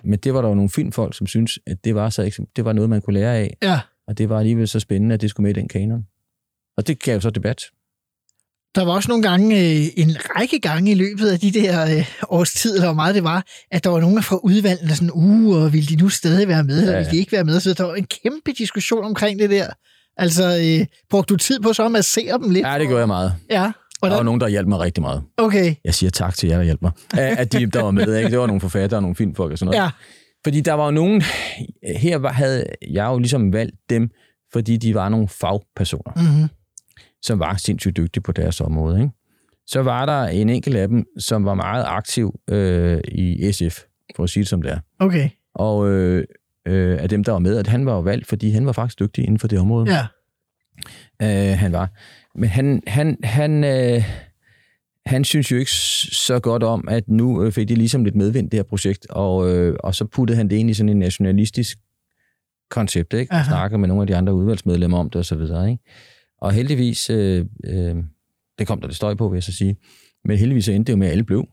[0.04, 2.72] Men det var der jo nogle filmfolk, som synes at det var, så, det var
[2.72, 3.56] noget, man kunne lære af.
[3.62, 3.80] Ja.
[4.06, 6.06] Og det var alligevel så spændende, at det skulle med i den kanon.
[6.76, 7.62] Og det gav jo så debat.
[8.74, 12.06] Der var også nogle gange, øh, en række gange i løbet af de der øh,
[12.28, 15.10] års tid, eller hvor meget det var, at der var nogen fra udvalgene, der sådan,
[15.14, 17.44] uh, og ville de nu stadig være med, eller Ja, ja, ville de ikke være
[17.44, 17.60] med?
[17.60, 19.66] Så der var en kæmpe diskussion omkring det der.
[20.16, 20.44] Altså,
[20.80, 22.66] øh, brugte du tid på så at massere dem lidt?
[22.66, 23.32] Ja, det gjorde jeg meget.
[23.50, 23.54] Ja.
[23.54, 24.24] Der var Hvordan?
[24.24, 25.22] nogen, der hjalp mig rigtig meget.
[25.36, 25.74] Okay.
[25.84, 26.90] Jeg siger tak til jer, der hjalp mig.
[27.14, 28.30] At de, der var med, ikke?
[28.30, 29.84] Det var nogle forfattere og nogle filmfolk og sådan noget.
[29.84, 29.90] Ja.
[30.44, 31.22] Fordi der var jo nogen,
[31.98, 34.10] her havde jeg jo ligesom valgt dem,
[34.52, 36.48] fordi de var nogle fagpersoner, Mm-hmm.
[37.22, 39.00] Som var sindssygt dygtige på deres område.
[39.00, 39.12] Ikke?
[39.66, 43.80] Så var der en enkelt af dem, som var meget aktiv øh, i SF,
[44.16, 44.78] for at sige det som det er.
[44.98, 45.30] Okay.
[45.54, 46.24] Og øh,
[46.66, 48.98] øh, af dem, der var med, at han var jo valgt, fordi han var faktisk
[48.98, 49.94] dygtig inden for det område.
[49.94, 50.06] Ja.
[51.22, 51.90] Øh, han var.
[52.34, 54.02] Men han, han, han, øh,
[55.06, 55.70] han synes jo ikke
[56.12, 59.50] så godt om, at nu øh, fik de ligesom lidt medvind, det her projekt, og,
[59.50, 61.78] øh, og så puttede han det ind i sådan en nationalistisk
[62.70, 63.32] koncept, ikke?
[63.32, 63.50] Og Aha.
[63.50, 65.82] snakker med nogle af de andre udvalgsmedlemmer om det, og så videre, ikke?
[66.40, 67.96] Og heldigvis, øh, øh,
[68.58, 69.76] det kom der lidt støj på, vil jeg så sige,
[70.24, 71.48] men heldigvis så endte det jo med, at alle blev.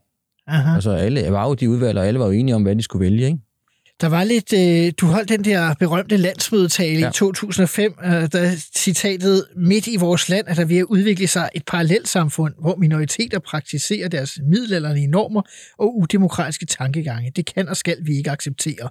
[0.47, 0.75] Aha.
[0.75, 3.05] Altså alle var jo de udvalg, og alle var jo enige om, hvad de skulle
[3.05, 3.39] vælge, ikke?
[4.01, 6.99] Der var lidt, øh, du holdt den der berømte landsmødetale.
[6.99, 7.09] Ja.
[7.09, 11.49] i 2005, øh, der citatet, midt i vores land er der ved at udvikle sig
[11.55, 15.41] et parallelsamfund, hvor minoriteter praktiserer deres middelalderlige normer
[15.77, 17.31] og udemokratiske tankegange.
[17.35, 18.89] Det kan og skal vi ikke acceptere.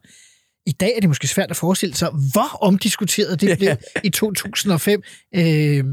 [0.67, 3.71] I dag er det måske svært at forestille sig, hvor omdiskuteret det blev
[4.05, 5.03] i 2005.
[5.35, 5.85] Øh,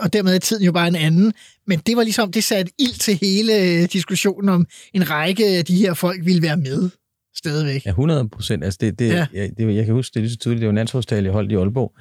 [0.00, 1.32] og dermed er tiden jo bare en anden.
[1.66, 5.64] Men det var ligesom, det satte ild til hele øh, diskussionen om en række af
[5.64, 6.90] de her folk ville være med
[7.36, 7.86] stadigvæk.
[7.86, 8.64] Ja, 100 procent.
[8.64, 9.26] Altså det, det, Ja.
[9.32, 10.60] jeg, det, jeg kan huske det lige så tydeligt.
[10.60, 11.92] Det var en landsholdstale, jeg holdt i Aalborg.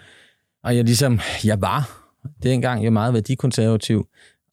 [0.64, 2.04] Og jeg ligesom, jeg var
[2.44, 4.08] dengang jeg meget værdikonservativ,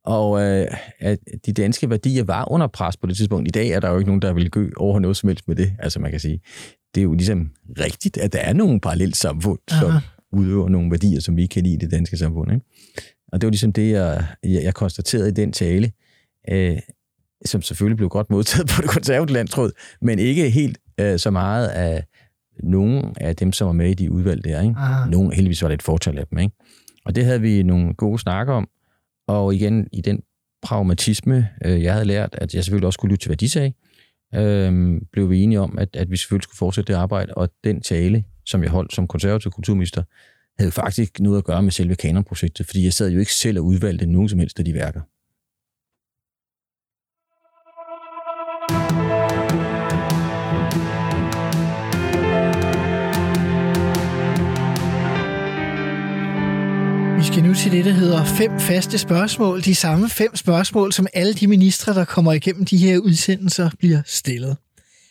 [0.04, 0.66] og øh,
[1.00, 3.48] at de danske værdier var under pres på det tidspunkt.
[3.48, 5.56] I dag er der jo ikke nogen, der vil gø over noget som helst med
[5.56, 5.72] det.
[5.78, 6.40] Altså man kan sige,
[6.94, 9.98] det er jo ligesom rigtigt, at der er nogle parallelt samfund, som Aha.
[10.32, 12.52] udøver nogle værdier, som vi ikke kan lide i det danske samfund.
[12.52, 12.66] Ikke?
[13.32, 15.92] Og det var ligesom det, jeg, jeg, jeg konstaterede i den tale,
[16.50, 16.78] øh,
[17.44, 19.70] som selvfølgelig blev godt modtaget på det konservative landtråd,
[20.02, 22.04] men ikke helt øh, så meget af
[22.62, 24.62] nogen af dem, som var med i de udvalg der.
[24.62, 24.74] Ikke?
[24.76, 25.10] Aha.
[25.10, 26.38] Nogen, heldigvis var det et fortal af dem.
[26.38, 26.56] Ikke?
[27.04, 28.68] Og det havde vi nogle gode snakker om,
[29.28, 30.20] Og igen, i den
[30.62, 33.72] pragmatisme, øh, jeg havde lært, at jeg selvfølgelig også skulle lytte til, hvad de sagde,
[34.36, 37.80] øh, blev vi enige om, at, at vi selvfølgelig skulle fortsætte det arbejde, og den
[37.80, 40.02] tale, som jeg holdt som konservativ kulturminister,
[40.58, 43.64] havde faktisk noget at gøre med selve kanonprojektet, fordi jeg sad jo ikke selv og
[43.64, 45.00] udvalgte nogen som helst af de værker.
[57.34, 59.60] Skal nu til det, der hedder fem faste spørgsmål.
[59.60, 64.02] De samme fem spørgsmål, som alle de ministre, der kommer igennem de her udsendelser, bliver
[64.06, 64.56] stillet.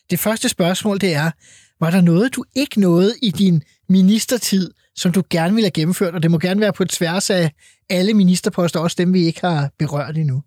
[0.10, 1.32] Det første spørgsmål, det er,
[1.80, 6.16] var der noget, du ikke nåede i din ministertid, som du gerne ville have gennemført,
[6.16, 7.52] og det må gerne være på tværs af
[7.90, 10.44] alle ministerposter, også dem, vi ikke har berørt endnu.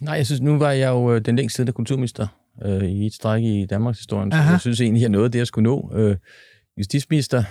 [0.00, 2.26] Nej, jeg synes, nu var jeg jo øh, den længst siddende kulturminister
[2.64, 5.46] øh, i et stræk i Danmarks historie, så jeg synes egentlig, jeg nåede det, jeg
[5.46, 5.92] skulle nå.
[5.94, 6.16] Øh,
[6.78, 7.44] justitsminister,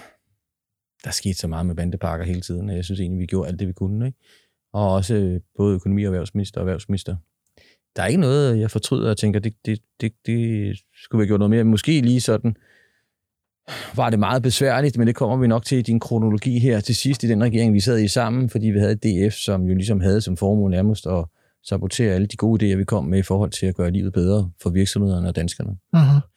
[1.04, 3.60] der skete så meget med bandepakker hele tiden, og jeg synes egentlig, vi gjorde alt
[3.60, 4.06] det, vi kunne.
[4.06, 4.18] Ikke?
[4.74, 7.16] Og også øh, både økonomi- og erhvervsminister og erhvervsminister.
[7.96, 11.28] Der er ikke noget, jeg fortryder og tænker, det, det, det, det skulle vi have
[11.28, 11.64] gjort noget mere.
[11.64, 12.56] Måske lige sådan,
[13.96, 16.96] var det meget besværligt, men det kommer vi nok til i din kronologi her til
[16.96, 20.02] sidst i den regering, vi sad i sammen, fordi vi havde DF, som jo ligesom
[20.02, 21.26] havde som formål nærmest at
[21.64, 24.52] sabotere alle de gode idéer, vi kom med i forhold til at gøre livet bedre
[24.62, 25.78] for virksomhederne og danskerne.
[25.96, 26.29] Uh-huh.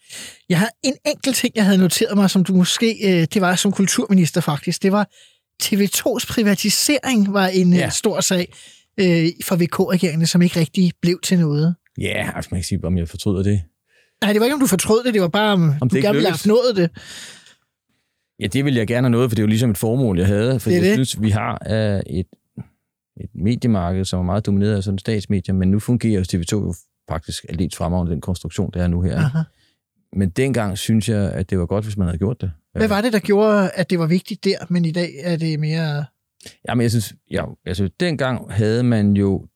[0.49, 3.57] Jeg har en enkelt ting, jeg havde noteret mig, som du måske, øh, det var
[3.57, 5.09] som kulturminister faktisk, det var
[5.63, 7.79] TV2's privatisering var en Ja.
[7.79, 7.91] ja.
[7.91, 8.53] stor sag
[9.01, 11.75] øh, for VK-regeringen, som ikke rigtig blev til noget.
[11.99, 13.63] Ja, altså man kan sige, om jeg fortryder det.
[14.23, 16.15] Nej, det var ikke, om du fortrød det, det var bare, om, Om du gerne
[16.15, 16.91] ville have nået det.
[18.41, 20.27] Ja, det vil jeg gerne have noget, for det er jo ligesom et formål, jeg
[20.27, 20.61] havde.
[20.61, 20.93] For Det jeg det.
[20.95, 22.27] synes, vi har uh, et,
[23.21, 26.75] et mediemarked, som er meget domineret af sådan statsmedier, men nu fungerer TV2 jo
[27.09, 29.17] faktisk aldeles fremragende den konstruktion, der er nu her.
[29.19, 29.39] Aha.
[30.17, 32.53] Men dengang synes jeg, at det var godt, hvis man havde gjort det.
[32.73, 35.61] Hvad var det, der gjorde, at det var vigtigt der, men i dag er det
[35.61, 36.05] mere...
[36.69, 39.47] Jamen, jeg synes, ja, altså, dengang havde man jo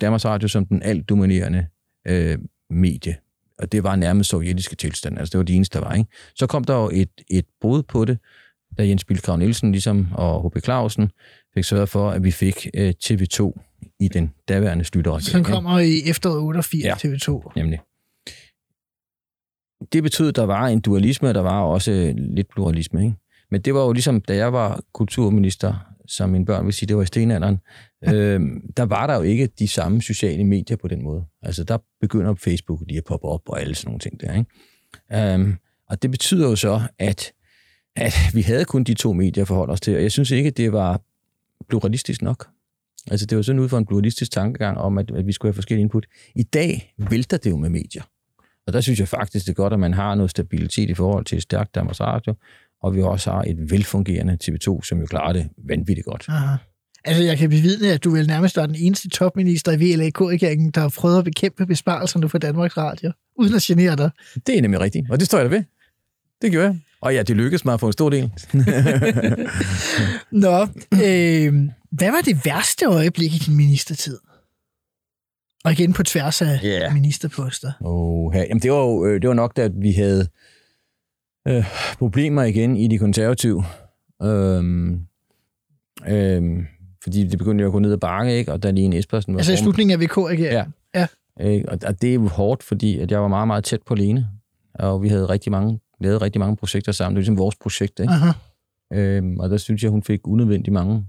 [0.00, 1.66] Danmarks Radio som den alt dominerende
[2.06, 2.38] øh,
[2.70, 3.16] medie.
[3.58, 5.18] Og det var nærmest sovjetiske tilstande.
[5.18, 5.94] Altså, det var det eneste, der var.
[5.94, 6.10] Ikke?
[6.34, 8.18] Så kom der jo et, et brud på det,
[8.78, 10.64] da Jens Bilkrav Nielsen ligesom, og H.P.
[10.64, 11.10] Clausen
[11.54, 13.52] fik sørget for, at vi fik øh, TV2
[14.00, 14.84] i den daværende.
[14.84, 14.98] Som
[15.38, 15.50] ikke?
[15.50, 16.88] kommer i efteråret 88 Ja.
[16.88, 16.94] ja.
[16.94, 17.52] TV2.
[17.56, 17.80] Nemlig.
[19.92, 23.04] Det betød, at der var en dualisme, og der var også lidt pluralisme.
[23.04, 23.16] Ikke?
[23.50, 25.74] Men det var jo ligesom, da jeg var kulturminister,
[26.06, 27.58] som mine børn vil sige, det var i stenalderen,
[28.04, 28.40] øh,
[28.76, 31.24] der var der jo ikke de samme sociale medier på den måde.
[31.42, 34.34] Altså, der begynder Facebook lige at poppe op og alle sådan nogle ting der.
[34.34, 35.34] Ikke?
[35.34, 35.58] Um,
[35.88, 37.32] og det betyder jo så, at,
[37.96, 40.50] at vi havde kun de to medier at forholde os til, og jeg synes ikke,
[40.50, 41.00] det var
[41.68, 42.48] pluralistisk nok.
[43.10, 45.54] Altså, det var sådan ud fra en pluralistisk tankegang om, at, at vi skulle have
[45.54, 46.06] forskellige input.
[46.34, 48.02] I dag vælter det jo med medier.
[48.66, 51.24] Og der synes jeg faktisk, det er godt, at man har noget stabilitet i forhold
[51.24, 52.34] til et stærkt Danmarks Radio,
[52.82, 56.24] og vi også har et velfungerende TV2, som jo klarer det vanvittigt godt.
[56.28, 56.56] Aha.
[57.04, 60.80] Altså, jeg kan bevidne, at du vel nærmest var den eneste topminister i VLAK-regeringen, der
[60.80, 64.10] har prøvet at bekæmpe besparelserne på Danmarks Radio, uden at genere dig.
[64.46, 65.64] Det er nemlig rigtigt, og det står jeg da ved.
[66.42, 66.78] Det gjorde jeg.
[67.00, 68.22] Og ja, det lykkedes mig få en stor del.
[70.46, 71.54] Nå, øh,
[71.90, 74.18] hvad var det værste øjeblik i din ministertid?
[75.66, 76.68] Og igen på tværs af Ja.
[76.68, 76.94] yeah.
[76.94, 77.72] ministerposter.
[77.80, 78.40] Oh, ja.
[78.48, 80.28] Jamen, det var jo øh, det var nok, da at vi havde
[81.48, 81.64] øh,
[81.98, 83.64] problemer igen i de konservative.
[84.22, 85.00] Øhm,
[86.08, 86.66] øhm,
[87.02, 88.52] fordi det begyndte jo at gå ned ad bakke, ikke?
[88.52, 90.74] og da Lene Espersen var Altså i slutningen af VK-regeringen.
[90.94, 91.06] Ja.
[91.40, 91.68] Ikke?
[91.68, 94.28] Og, og det er jo hårdt, fordi at jeg var meget, meget tæt på Lene,
[94.74, 97.14] og vi havde rigtig mange, lavet rigtig mange projekter sammen.
[97.14, 98.12] Det var ligesom vores projekt, ikke?
[98.12, 98.30] Aha.
[98.92, 101.06] Øhm, og der synes jeg, hun fik unødvendigt mange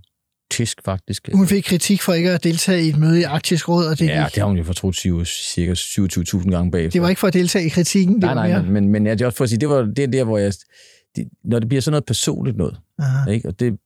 [0.58, 1.30] tisk, faktisk.
[1.34, 4.06] Hun fik kritik for ikke at deltage i et møde i Arktisk Råd, og det,
[4.06, 4.36] ja, gik.
[4.36, 6.92] det har hun jo fortrudt cirka 27.000 gange bagefter.
[6.92, 8.16] det var ikke for at deltage i kritikken.
[8.16, 8.64] Det Nej, nej, mere.
[8.64, 10.24] men, men, men ja, det er også for at sige, det var det er der,
[10.24, 10.54] hvor jeg...
[11.16, 13.32] Det, når det bliver sådan noget personligt noget, Aha.
[13.32, 13.48] ikke?
[13.48, 13.78] og det,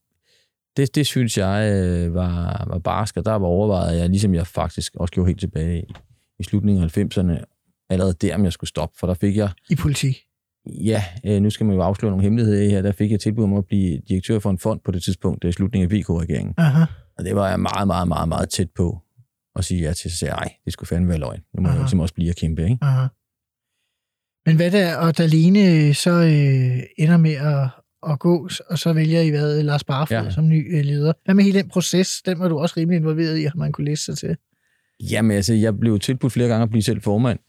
[0.77, 4.47] det, det synes jeg øh, var, var barsk, og der var overvejet jeg, ligesom jeg
[4.47, 5.93] faktisk også gjorde helt tilbage i,
[6.39, 7.45] i slutningen af 90'erne,
[7.89, 10.17] allerede der, om jeg skulle stoppe, for der fik jeg, I politik.
[10.65, 13.53] Ja, øh, nu skal man jo afsløre nogle hemmeligheder her, der fik jeg tilbud om
[13.53, 16.53] at blive direktør for en fond på det tidspunkt, det er slutningen af VK-regeringen.
[16.57, 16.83] Aha.
[17.17, 18.99] Og det var jeg meget, meget, meget, meget tæt på
[19.55, 21.39] at sige ja til, så sagde jeg, nej, det skulle fandme være løgn.
[21.55, 21.77] Nu må jeg Aha.
[21.77, 22.77] jo ligesom også blive at kæmpe, ikke?
[22.81, 23.07] Aha.
[24.45, 27.69] Men hvad der, og da Lene så øh, ender med at,
[28.11, 30.29] at gå, og så vælger I hvad, Lars Barfod Ja.
[30.29, 31.13] som ny øh, leder.
[31.25, 32.21] Hvad med hele den proces?
[32.25, 34.37] Den var du også rimelig involveret i, at man kunne læse sig til.
[35.11, 37.39] Jamen altså, jeg blev tilbudt flere gange at blive selv formand,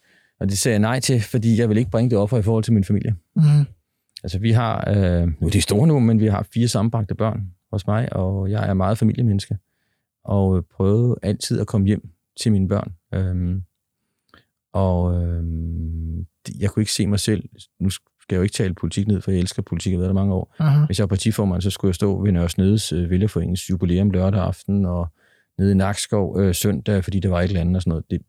[0.43, 2.65] og det sagde jeg nej til, fordi jeg vil ikke bringe det offer i forhold
[2.65, 3.17] til min familie.
[3.37, 3.43] Mm.
[4.23, 7.41] Altså, vi har, øh, nu er de store nu, men vi har fire sammenbragte børn
[7.73, 9.59] hos mig, og jeg er meget familiemenneske,
[10.25, 12.09] og øh, prøvede altid at komme hjem
[12.41, 12.93] til mine børn.
[13.15, 13.63] Øhm,
[14.73, 17.49] og øhm, det- jeg kunne ikke se mig selv,
[17.81, 20.21] nu skal jo ikke tale politik ned, for jeg elsker politik, jeg har været der
[20.21, 20.55] mange år.
[20.59, 20.87] Aha.
[20.87, 24.41] Hvis jeg var partiformand, så skulle jeg stå ved Nørres Nedes øh, Vælgerforeningens jubilæum lørdag
[24.43, 25.09] aften, og
[25.59, 28.05] nede i Nakskov øh, søndag, fordi der var et eller andet og sådan noget.
[28.11, 28.21] Det,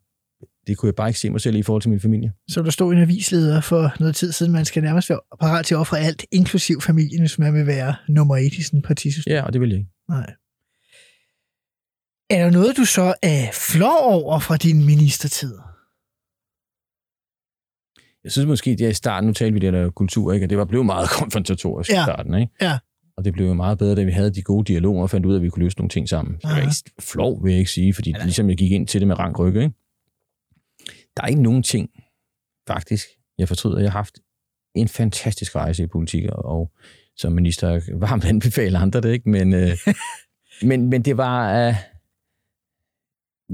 [0.68, 2.32] det kunne jeg bare ikke se mig selv i forhold til min familie.
[2.50, 5.76] Så der stod en avisleder for noget tid siden, man skal nærmest være parat til
[5.76, 9.34] at ofre alt, inklusiv familien, hvis man vil være nummer et i sådan et partisystem.
[9.34, 9.92] Ja, og det vil jeg ikke.
[10.10, 10.34] Nej.
[12.30, 15.54] Er der noget, du så er flov over fra din ministertid?
[18.24, 20.46] Jeg synes måske, det er i starten, nu talte vi det der kultur, ikke?
[20.46, 22.02] og det var blevet meget konfrontatorisk Ja.
[22.02, 22.34] i starten.
[22.34, 22.54] Ikke?
[22.62, 22.78] Ja.
[23.18, 25.34] Og det blev jo meget bedre, da vi havde de gode dialoger og fandt ud
[25.34, 26.34] af, at vi kunne løse nogle ting sammen.
[26.36, 28.24] Det var ikke flov, vil jeg ikke sige, fordi Ja.
[28.24, 29.64] ligesom jeg gik ind til det med rank rygge.
[29.64, 29.76] Ikke?
[31.17, 31.89] Der er ikke nogen ting,
[32.67, 33.80] faktisk, jeg fortryder.
[33.80, 34.19] Jeg har haft
[34.76, 36.71] en fantastisk rejse i politik, og
[37.17, 39.30] som minister varmt anbefaler andre det, ikke?
[39.30, 39.78] Men, øh,
[40.69, 41.67] men, men det var...
[41.67, 41.76] Øh,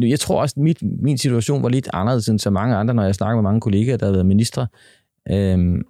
[0.09, 3.03] jeg tror også, at mit, min situation var lidt anderledes end så mange andre, når
[3.03, 4.67] jeg snakker med mange kollegaer, der har været ministre.
[5.31, 5.81] Øhm,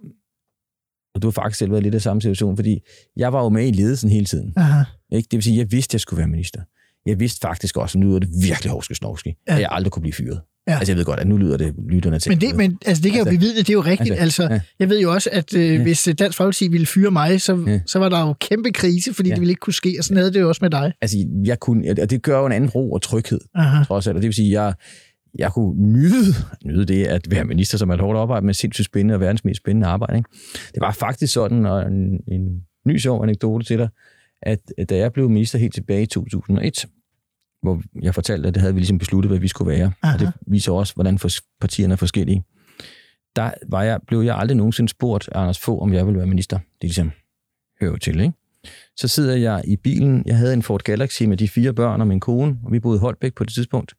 [1.14, 2.80] og du har faktisk selv været lidt i samme situation, fordi
[3.16, 4.52] jeg var jo med i ledelsen hele tiden.
[4.56, 4.84] Aha.
[5.12, 5.26] Ikke?
[5.30, 6.62] Det vil sige, at jeg vidste, at jeg skulle være minister.
[7.06, 9.34] Jeg vidste faktisk også, at nu lyder det virkelig hovske snovski, Ja.
[9.48, 9.54] ja.
[9.54, 10.40] at jeg aldrig kunne blive fyret.
[10.70, 10.78] Ja.
[10.78, 12.30] Altså jeg ved godt, at nu lyder det lytterne til.
[12.30, 14.10] Men det, men, altså, det kan altså, jo bevidne, det er jo rigtigt.
[14.10, 14.60] Altså, altså, ja.
[14.78, 15.82] jeg ved jo også, at øh, Ja.
[15.82, 17.80] hvis øh, Dansk Folkeparti ville fyre mig, så, Ja.
[17.86, 19.34] så var der jo kæmpe krise, fordi Ja.
[19.34, 20.92] det ville ikke kunne ske, og sådan havde det jo også med dig.
[21.02, 23.84] Altså, jeg kunne, og det gør jo en anden ro og tryghed, Aha.
[23.84, 24.16] trods alt.
[24.16, 24.74] Og det vil sige, at jeg,
[25.38, 28.86] jeg kunne nyde, nyde det at være minister, som er et hårdt arbejde, men sindssygt
[28.86, 30.16] spændende og verdens mest spændende arbejde.
[30.18, 30.28] Ikke?
[30.74, 32.42] Det var faktisk sådan, og en, en
[32.86, 33.88] ny sjov anekdote til dig,
[34.42, 34.58] at
[34.90, 36.86] da jeg blev minister helt tilbage i 2001,
[37.62, 39.92] hvor jeg fortalte, at det havde vi ligesom besluttet, hvad vi skulle være.
[40.02, 40.14] Aha.
[40.14, 41.18] Og det viser også, hvordan
[41.60, 42.44] partierne er forskellige.
[43.36, 46.26] Der var jeg, blev jeg aldrig nogensinde spurgt af Anders Fogh, om jeg ville være
[46.26, 46.56] minister.
[46.56, 47.10] Det er ligesom,
[47.80, 48.32] hører jo til, ikke?
[48.96, 50.22] Så sidder jeg i bilen.
[50.26, 52.96] Jeg havde en Ford Galaxy med de fire børn og min kone, og vi boede
[52.96, 53.94] i Holbæk på det tidspunkt.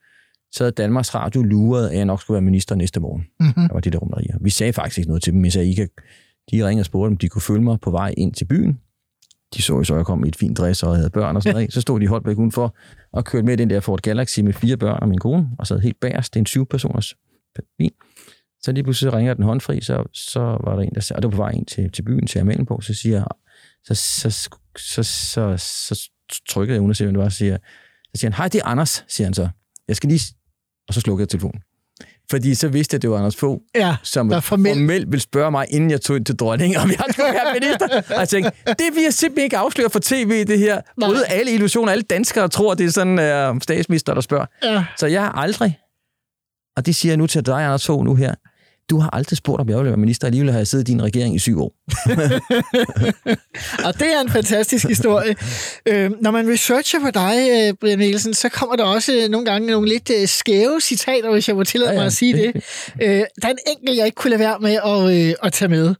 [0.52, 3.26] Så havde Danmarks Radio luret, at jeg nok skulle være minister næste morgen.
[3.40, 3.68] Mm-hmm.
[3.68, 4.38] Der var det der rumlerier.
[4.42, 5.44] Vi sagde faktisk ikke noget til dem.
[5.44, 5.90] Vi sagde, I kan,
[6.52, 8.80] de ringede og spurgte, om de kunne følge mig på vej ind til byen.
[9.56, 11.44] De så jo så, at jeg kom i et fint dress og havde børn og
[11.44, 11.74] sådan noget.
[11.74, 12.76] Så stod de i Holbæk udenfor
[13.14, 15.80] og kørte med den der Ford Galaxy med fire børn og min kone, og sad
[15.80, 16.34] helt bagerst.
[16.34, 17.16] Det er en syv-personers
[17.78, 17.92] bil.
[18.62, 21.28] Så lige pludselig ringer den håndfri, så, så var der en, der sagde, og det
[21.28, 23.26] var på vej ind til, til byen, til Amalen på, så siger jeg,
[23.84, 24.30] så, så,
[24.78, 25.96] så, så, så,
[26.32, 27.58] så trykkede jeg under, at hvem det var, og siger,
[28.04, 29.50] så siger han, hej, det er Anders, siger han så.
[29.88, 30.36] Jeg skal lige...
[30.88, 31.62] Og så slukkede jeg telefonen.
[32.32, 35.12] Fordi så vidste jeg, at det var Anders Fogh, Ja, som der er formelt- formelt
[35.12, 37.88] ville spørge mig, inden jeg tog ind til dronningen, om jeg skulle være minister.
[38.16, 40.82] Og jeg tænkte, det vil jeg simpelthen ikke afsløre for tv, det her.
[41.02, 44.46] Både alle illusioner, alle danskere tror, det er sådan uh, statsminister, der spørger.
[44.64, 44.84] ja.
[44.98, 45.78] Så jeg har aldrig,
[46.78, 48.34] og det siger jeg nu til dig, Anders Fogh, nu her,
[48.90, 51.04] du har aldrig spurgt, om jeg ville være minister, alligevel har jeg siddet i din
[51.04, 51.74] regering i syv år.
[53.88, 55.36] Og det er en fantastisk historie.
[55.86, 59.46] øh, når man researcher på dig, øh, Brian Nielsen, så kommer der også øh, nogle
[59.46, 62.34] gange nogle lidt øh, skæve citater, hvis jeg må tillade Ja, ja, mig at sige
[62.34, 62.56] det
[63.02, 63.08] Øh,
[63.42, 65.96] der er en enkelt, jeg ikke kunne lade være med at, øh, at tage med.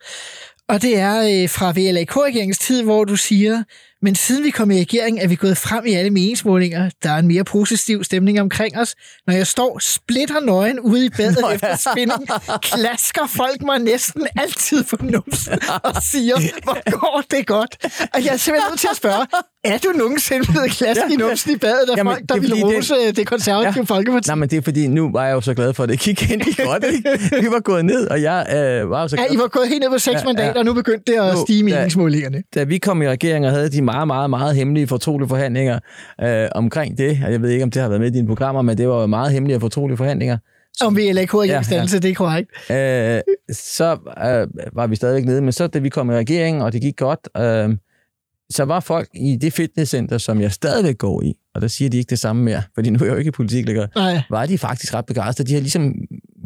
[0.70, 3.64] Og det er øh, fra VLAK-regeringens tid, hvor du siger,
[4.02, 6.90] men siden vi kom i regering, er vi gået frem i alle meningsmålinger.
[7.04, 8.96] Der er en mere positiv stemning omkring os.
[9.28, 12.28] Når jeg står splitter nøgen ude i badet efter spinning,
[12.62, 17.78] klasker folk mig næsten altid på numsen og siger, hvor går det godt.
[18.14, 19.28] Og jeg er simpelthen nødt til at spørge,
[19.64, 22.56] er du nogensinde blevet klasket i numsen i badet af Jamen, folk, der er ville
[22.66, 23.96] rose det, det konservative ja.
[23.96, 24.28] folkeparti?
[24.30, 26.32] Nej, men det er fordi, nu var jeg jo så glad for, at det gik
[26.32, 26.84] ind i godt.
[26.94, 27.10] Ikke?
[27.42, 29.68] Vi var gået ned, og jeg øh, var jo så glad Ja, I var gået
[29.68, 30.60] helt ned på seks Ja, mandater, ja.
[30.60, 31.76] og nu begyndte det at Nu, stige ja.
[31.76, 32.44] meningsmålingerne.
[32.56, 35.80] da vi kom i regering og havde de meget, meget, meget hemmelige, fortrolige forhandlinger
[36.24, 38.62] øh, omkring det, og jeg ved ikke, om det har været med i dine programmer,
[38.62, 40.38] men det var jo meget hemmelige og fortrolige forhandlinger,
[40.82, 42.50] Om VLAK-regeringsdannelse, Ja, det er korrekt.
[42.72, 43.22] øh,
[43.56, 43.92] så
[44.26, 45.42] øh, var vi stadigvæk nede.
[45.42, 47.76] Men så da vi kom i regering, og det gik godt, øh,
[48.52, 51.98] så var folk i det fitnesscenter, som jeg stadigvæk går i, og der siger de
[51.98, 54.46] ikke det samme mere, fordi nu er jeg jo ikke i politik længere, Nej, var
[54.46, 55.50] de faktisk ret begejstrede.
[55.50, 55.94] De har ligesom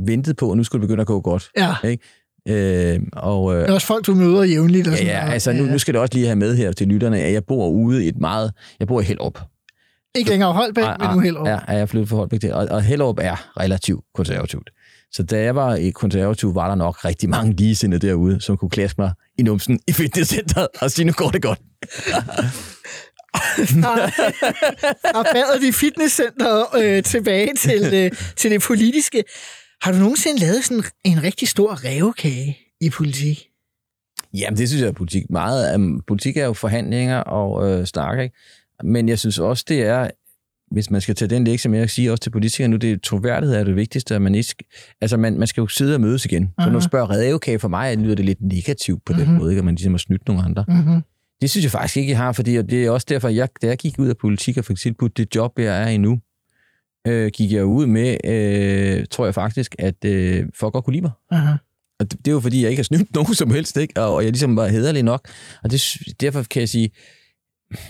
[0.06, 1.50] ventet på, at nu skulle det begynde at gå godt.
[1.58, 1.74] ja.
[2.48, 4.88] Øh, og, øh, Det er også folk, du møder jævnligt.
[4.88, 5.34] Og Ja, sådan ja, noget.
[5.34, 7.68] altså nu, nu skal det også lige have med her til lytterne, at jeg bor
[7.70, 8.52] ude i et meget...
[8.80, 9.39] Jeg bor i Hellerup.
[10.15, 11.48] Ikke længere Holbæk, men nu Hellerup.
[11.48, 12.54] Ja, er jeg flyttet fra Holbæk til.
[12.54, 14.70] Og, og Hellerup er relativt konservativt.
[15.15, 18.69] Så da jeg var i konservativ, var der nok rigtig mange ligesindede derude, som kunne
[18.69, 21.60] klaske mig i numsen i fitnesscenteret og sige, nu går det godt.
[25.12, 29.23] Fra badet i fitnesscenteret øh, tilbage til, øh, til det politiske.
[29.82, 33.47] Har du nogensinde lavet sådan en rigtig stor revkage i politik?
[34.34, 35.23] Jamen, det synes jeg er politik.
[35.30, 38.36] Meget um, politik er jo forhandlinger og øh, snak, ikke?
[38.84, 40.10] Men jeg synes også, det er,
[40.71, 42.97] hvis man skal tage den lektie med at sige også til politikere nu, det er
[43.04, 44.56] troværdighed er det vigtigste, at man ikke...
[45.01, 46.43] Altså, man, man skal jo sidde og mødes igen.
[46.43, 46.88] Så når du Aha.
[46.88, 49.34] spørger redevkage for mig, lyder det lidt negativt på den Mhm.
[49.38, 49.60] måde, ikke?
[49.60, 50.65] At man ligesom har snydt nogle andre.
[50.67, 51.01] Mm-hmm.
[51.41, 53.67] Det synes jeg faktisk ikke, jeg har, fordi og det er også derfor, jeg, da
[53.67, 56.19] jeg gik ud af politik og fik tilbudt det job, jeg er i nu,
[57.08, 61.01] øh, gik jeg ud med, øh, tror jeg faktisk, at øh, folk godt kunne lide
[61.01, 61.12] mig.
[61.32, 61.54] Aha.
[61.99, 64.01] Og det, det er jo fordi, jeg ikke har snydt nogen som helst, ikke?
[64.01, 65.28] Og, og jeg ligesom var hederlig nok.
[65.63, 66.89] Og det, derfor kan jeg sige,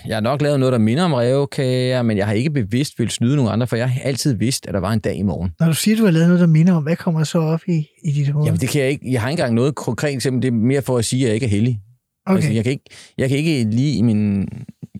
[0.06, 3.10] jeg har nok lavet noget, der minder om revkager, men jeg har ikke bevidst vil
[3.10, 5.50] snyde nogen andre, for jeg har altid vidst, at der var en dag i morgen.
[5.60, 7.86] Når du siger, du har lavet noget, der minder om, hvad kommer så op i,
[8.04, 8.46] i dit hoved?
[8.46, 9.12] Jamen, det kan jeg ikke.
[9.12, 10.42] Jeg har ikke engang noget konkret eksempel.
[10.42, 11.80] Det er mere for at sige, at jeg ikke er heldig.
[12.26, 12.36] okay.
[12.36, 12.84] Altså, jeg, kan ikke,
[13.18, 14.48] jeg kan ikke lige i min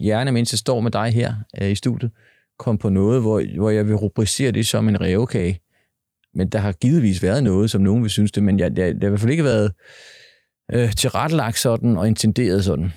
[0.01, 2.11] hjerne, mens jeg står med dig her øh, i studiet,
[2.59, 5.61] komme på noget, hvor, hvor jeg vil rubricere det som en revkage.
[6.35, 9.03] Men der har givetvis været noget, som nogen vil synes det, men jeg, det, det
[9.03, 9.73] har i hvert fald ikke været
[10.73, 12.93] øh, tilrettelagt sådan og intenderet sådan.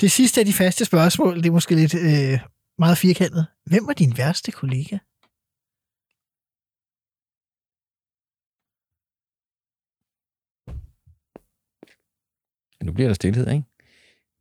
[0.00, 2.40] Det sidste af de faste spørgsmål, det er måske lidt øh,
[2.78, 3.46] meget firkantet.
[3.66, 4.98] Hvem var din værste kollega?
[12.84, 13.64] Nu bliver der stillhed, ikke?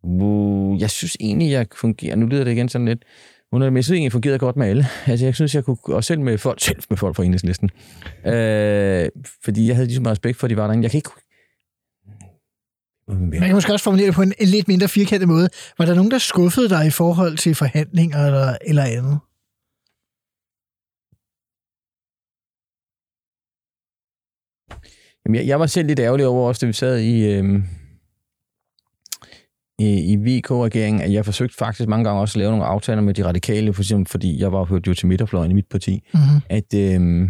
[0.03, 2.15] Uh, Jeg synes egentlig, jeg fungerer...
[2.15, 3.05] Nu lyder det igen sådan lidt...
[3.51, 4.85] underligt, Men jeg synes egentlig, jeg fungerede godt med alle.
[5.07, 5.77] Altså, jeg synes, jeg kunne...
[5.87, 7.69] Og selv med folk, selv med folk fra enhedslisten.
[8.25, 9.09] Øh,
[9.43, 10.83] fordi jeg havde ligesom respekt for, at de var derinde.
[10.83, 11.09] Jeg kan ikke...
[13.07, 15.49] Man kan måske også formulere det på en, en lidt mindre firkantet måde.
[15.77, 19.19] Var der nogen, der skuffede dig i forhold til forhandlinger eller, eller andet?
[25.25, 27.63] Jamen, jeg, jeg var selv lidt ærgerlig over også, da vi sad i, øhm,
[29.79, 33.13] i, i VK-regeringen, at jeg forsøgte faktisk mange gange også at lave nogle aftaler med
[33.13, 36.41] de radikale, for eksempel, fordi jeg var hørte jo til midterfløjen i mit parti, Mm-hmm.
[36.49, 37.29] at, øhm,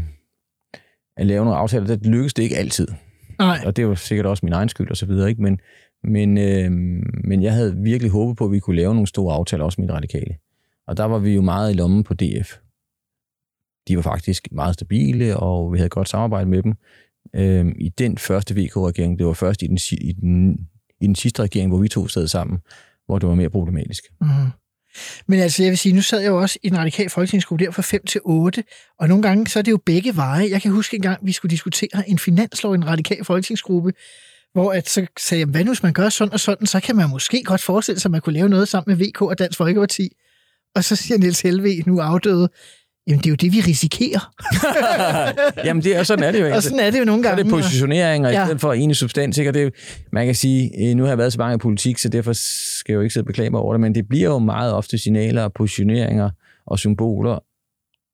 [1.18, 2.88] at lave nogle aftaler, det lykkedes det ikke altid.
[3.40, 5.42] Nej, Og det var sikkert også min egen skyld og så videre, ikke?
[5.42, 5.60] Men,
[6.04, 9.66] men, øhm, men jeg havde virkelig håbet på, at vi kunne lave nogle store aftaler
[9.66, 10.36] også med radikale.
[10.88, 12.58] Og der var vi jo meget i lommen på DF.
[13.88, 16.74] De var faktisk meget stabile, og vi havde godt samarbejde med dem.
[17.36, 20.68] Øhm, I den første VK-regering, det var først i den, i, den,
[21.02, 22.60] i den sidste regering, hvor vi to sad sammen,
[23.06, 24.04] hvor det var mere problematisk.
[24.22, 24.52] Mm-hmm.
[25.28, 27.72] Men altså, jeg vil sige, nu sad jeg jo også i en radikal folketingsgruppe der
[27.72, 28.64] fra 5 til 8,
[29.00, 30.50] og nogle gange så er det jo begge veje.
[30.50, 33.94] Jeg kan huske en gang, vi skulle diskutere en finanslov i en radikal folketingsgruppe,
[34.54, 36.96] hvor at så sagde jeg, hvad nu hvis man gør sådan og sådan, så kan
[36.96, 39.58] man måske godt forestille sig, at man kunne lave noget sammen med VK og Dansk
[39.58, 40.10] Folkeparti.
[40.76, 42.50] Og så siger Niels Helve, nu afdøde,
[43.08, 44.34] jamen det er jo det, vi risikerer.
[45.66, 46.56] Jamen, det er, sådan er det jo.
[46.56, 47.44] og sådan er det jo nogle Så er gange.
[47.44, 48.44] det positioneringer Ja.
[48.44, 49.38] i stedet for enig substans.
[49.38, 49.50] Ikke?
[49.50, 49.74] Og det,
[50.12, 52.34] man kan sige, øh, nu har jeg været så mange i politik, så derfor
[52.80, 54.74] skal jeg jo ikke sidde og beklage mig over det, men det bliver jo meget
[54.74, 56.30] ofte signaler og positioneringer
[56.68, 57.40] og symboler,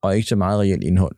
[0.02, 1.16] og ikke så meget reelt indhold.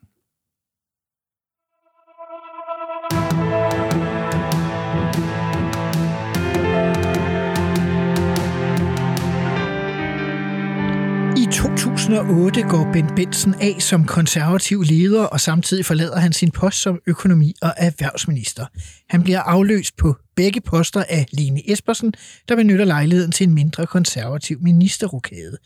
[12.04, 17.00] 2008 går Ben Benson af som konservativ leder, og samtidig forlader han sin post som
[17.06, 18.66] økonomi- og erhvervsminister.
[19.08, 22.14] Han bliver afløst på begge poster af Lene Espersen,
[22.48, 25.56] der benytter lejligheden til en mindre konservativ ministerrokade.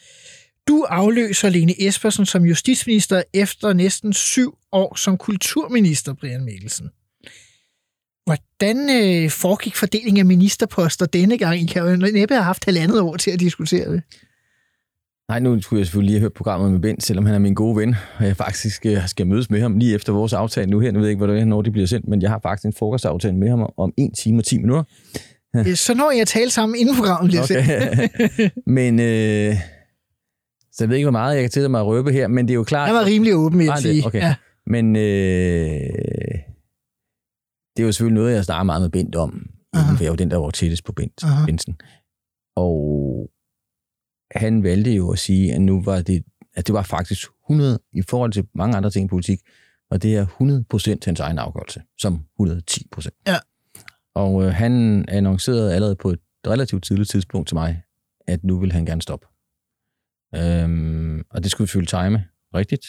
[0.68, 6.88] Du afløser Lene Espersen som justitsminister efter næsten syv år som kulturminister, Brian Mikkelsen.
[8.24, 11.60] Hvordan øh, foregik fordelingen af ministerposter denne gang?
[11.60, 14.02] I kan jo næppe have haft halvandet år til at diskutere det.
[15.28, 17.54] Nej, nu skulle jeg selvfølgelig lige have hørt programmet med Bent, selvom han er min
[17.54, 20.80] gode ven, og jeg faktisk øh, skal mødes med ham lige efter vores aftale nu
[20.80, 20.92] her.
[20.92, 23.48] Nu ved jeg ikke, hvornår det bliver sendt, men jeg har faktisk en frokostaftale med
[23.48, 24.84] ham om 1 time og 10 minutter.
[25.74, 27.92] Så når jeg taler sammen inden programmet bliver okay.
[27.92, 28.50] Okay.
[28.76, 29.54] men, øh,
[30.72, 32.52] så jeg ved ikke, hvor meget jeg kan tillade mig at røbe her, men det
[32.52, 32.86] er jo klart...
[32.86, 34.06] Han var rimelig åben, vil jeg sige.
[34.06, 34.20] okay.
[34.20, 34.34] Ja.
[34.66, 35.02] Men øh,
[37.76, 39.46] det er jo selvfølgelig noget, jeg snakker meget med Bent om.
[39.72, 39.92] Aha.
[39.94, 41.46] For jeg er jo den, der var tættest på Bent, Aha.
[41.46, 41.76] Bensen.
[42.56, 43.30] Og
[44.30, 48.02] han valgte jo at sige, at nu var det, at det var faktisk 100, i
[48.02, 49.40] forhold til mange andre ting i politik,
[49.90, 53.14] og det er 100 procent hans egen afgørelse, som 110 procent.
[53.26, 53.36] Ja.
[54.14, 57.82] Og øh, han annoncerede allerede på et relativt tidligt tidspunkt til mig,
[58.26, 59.26] at nu vil han gerne stoppe.
[60.36, 62.86] Øhm, og det skulle selvfølgelig time rigtigt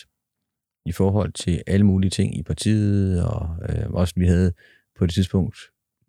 [0.86, 4.54] i forhold til alle mulige ting i partiet, og øh, også vi havde
[5.00, 5.58] på det tidspunkt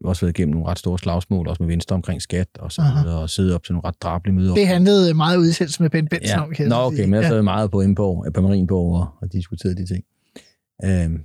[0.05, 3.19] også været igennem nogle ret store slagsmål, også med Venstre omkring skat og så videre,
[3.19, 4.55] og sidde op til nogle ret drabelige møder.
[4.55, 6.43] Det handlede meget udsættelse med Ben Benson Ja.
[6.43, 7.07] om, kan Nå, så okay, sige.
[7.07, 7.29] men jeg ja.
[7.29, 10.05] sad meget på Indborg, øh, på Marienborg og, og diskuterede de ting.
[10.85, 11.23] Øhm,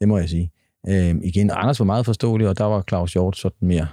[0.00, 0.52] det må jeg sige.
[0.88, 3.86] Øhm, igen, Anders var meget forståelig, og der var Claus Hjort sådan mere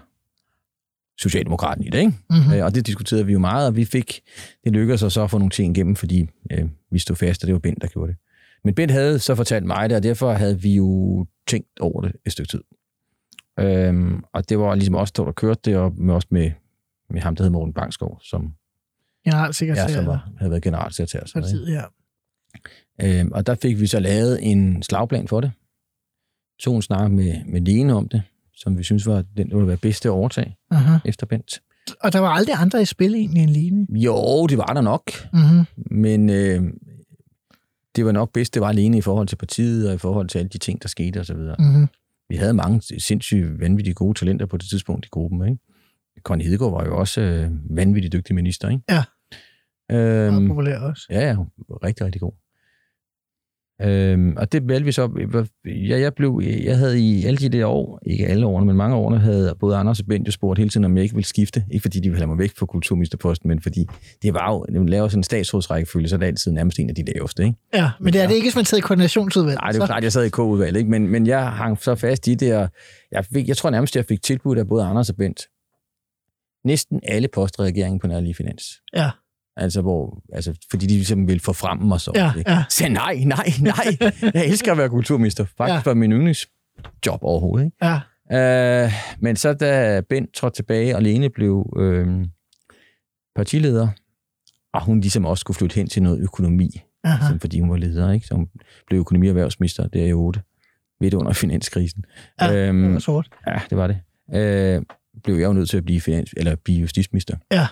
[1.19, 2.13] socialdemokraten i det, ikke?
[2.29, 2.53] Mhm.
[2.53, 4.21] Øh, og det diskuterede vi jo meget, og vi fik,
[4.63, 7.47] det lykkedes os så at få nogle ting igennem, fordi øh, vi stod fast, og
[7.47, 8.17] det var Bent, der gjorde det.
[8.63, 12.11] Men Bent havde så fortalt mig det, og derfor havde vi jo tænkt over det
[12.25, 12.61] et stykke tid.
[13.59, 16.51] Øhm, og det var ligesom os, der kørte det, og med, også med,
[17.09, 18.53] med ham, der hed Morten Bangsgaard, som,
[19.25, 19.81] Generalsekretær.
[19.81, 21.19] ja, som var, havde været generalsekretær.
[21.19, 21.31] ikke?
[21.33, 21.81] Partiet, ja.
[23.01, 25.51] Øhm, og der fik vi så lavet en slagplan for det.
[26.59, 28.21] Tog en snak med, med Lene om det,
[28.55, 30.97] som vi synes var den, der ville være bedste at overtage Aha.
[31.05, 31.61] efter Bent.
[32.03, 33.87] Og der var aldrig andre i spil egentlig end Line.
[33.89, 35.65] Jo, det var der nok, Mm-hmm.
[35.97, 36.63] men øh,
[37.95, 40.39] det var nok bedst, det var alene i forhold til partiet og i forhold til
[40.39, 41.35] alle de ting, der skete osv.
[41.35, 41.87] Mm-hmm.
[42.29, 45.47] Vi havde mange sindssygt vanvittige gode talenter på det tidspunkt i gruppen.
[45.47, 45.59] Ikke?
[46.23, 48.69] Connie Hedegaard var jo også øh, vanvittigt dygtig minister.
[48.69, 48.83] Ikke?
[48.89, 49.03] Ja.
[49.91, 51.07] Øhm, Meget populær også.
[51.09, 51.35] Ja, ja,
[51.83, 52.31] rigtig, rigtig god.
[53.83, 55.29] Øhm, og det valgte vi så.
[55.65, 58.95] Ja, jeg, blev, jeg havde i alle de der år, ikke alle årene, men mange
[58.95, 61.63] årene, havde både Anders og Bent jo spurgt hele tiden, om jeg ikke ville skifte.
[61.71, 63.87] Ikke fordi de ville have mig væk fra kulturministerposten, men fordi
[64.21, 66.89] det var jo, når man laver sådan en statsrådsrækkefølge, så er det altid nærmest en
[66.89, 67.43] af de laveste.
[67.43, 67.55] Ikke?
[67.73, 69.61] Ja, men det er det ikke, hvis man sidder i koordinationsudvalget.
[69.61, 70.89] Nej, det er jo klart, jeg sad i K-udvalget, ikke?
[70.89, 72.69] Men, men jeg hang så fast i det, og
[73.11, 75.41] jeg, fik, jeg tror nærmest, jeg fik tilbudt af både Anders og Bent.
[76.65, 78.63] Næsten alle poster i regeringen på nærlige finans.
[78.95, 79.09] Ja.
[79.57, 82.11] Altså, hvor, altså, fordi de ligesom ville få frem mig så.
[82.15, 82.63] Ja, ja.
[82.69, 83.97] Så nej, nej, nej.
[84.33, 85.45] Jeg elsker at være kulturminister.
[85.57, 85.89] Faktisk ja.
[85.89, 87.65] var min yndlingsjob overhovedet.
[87.65, 87.77] Ikke?
[87.85, 87.99] Ja.
[88.85, 92.25] Øh, men så da Bent trådte tilbage, og Lene blev øh,
[93.35, 93.87] partileder,
[94.73, 97.17] og hun ligesom også skulle flytte hen til noget økonomi, Aha.
[97.17, 98.27] ligesom, fordi hun var leder, ikke?
[98.27, 98.47] så hun
[98.87, 100.41] blev økonomi- og erhvervsminister der i 8,
[101.01, 102.05] midt under finanskrisen.
[102.41, 103.29] Ja, Øhm, det var sort.
[103.47, 103.99] Ja, det var det.
[104.35, 104.81] Øh,
[105.23, 107.37] blev jeg jo nødt til at blive, finans, eller blive justitsminister.
[107.51, 107.67] Ja.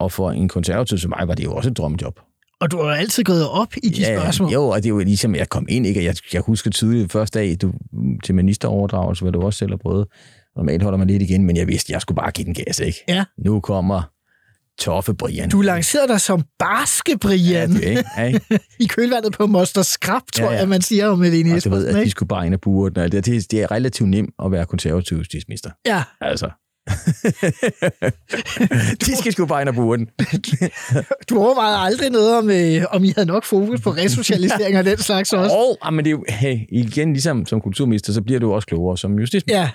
[0.00, 2.20] Og for en konservativ som mig, var det jo også et drømmejob.
[2.60, 4.50] Og du har altid gået op i de spørgsmål.
[4.52, 6.04] Jo, og det er jo ligesom, jeg kom ind, ikke?
[6.04, 7.72] Jeg, jeg husker tydeligt første dag du,
[8.24, 10.06] til ministeroverdragelse, hvad du også selv har prøvet.
[10.56, 13.04] Normalt holder man lidt igen, men jeg vidste, jeg skulle bare give den gas, ikke?
[13.08, 13.24] Ja.
[13.44, 14.02] Nu kommer
[14.78, 15.48] toffe Brian.
[15.48, 18.04] Du lancerede dig som barske Brian Ja, det, ikke?
[18.16, 18.60] Ja, ikke?
[18.80, 20.58] i kølvandet på Moster Skrab, tror Ja, ja.
[20.58, 22.90] jeg, man siger om Helene Og du ved, at de skulle bare ind og bure
[22.90, 23.12] den.
[23.12, 25.70] det, det er relativt nemt at være konservativ justitsminister.
[25.86, 26.50] Ja, Altså.
[29.06, 30.08] de skal sgu bare ind og bure den.
[31.30, 34.98] du overvejede aldrig noget om, øh, om I havde nok fokus på resocialisering og den
[34.98, 35.56] slags også.
[35.56, 38.66] Og, ah, men det er jo, hey, igen, ligesom som kulturminister, så bliver du også
[38.66, 39.60] klogere som justitsminister.
[39.60, 39.70] Ja,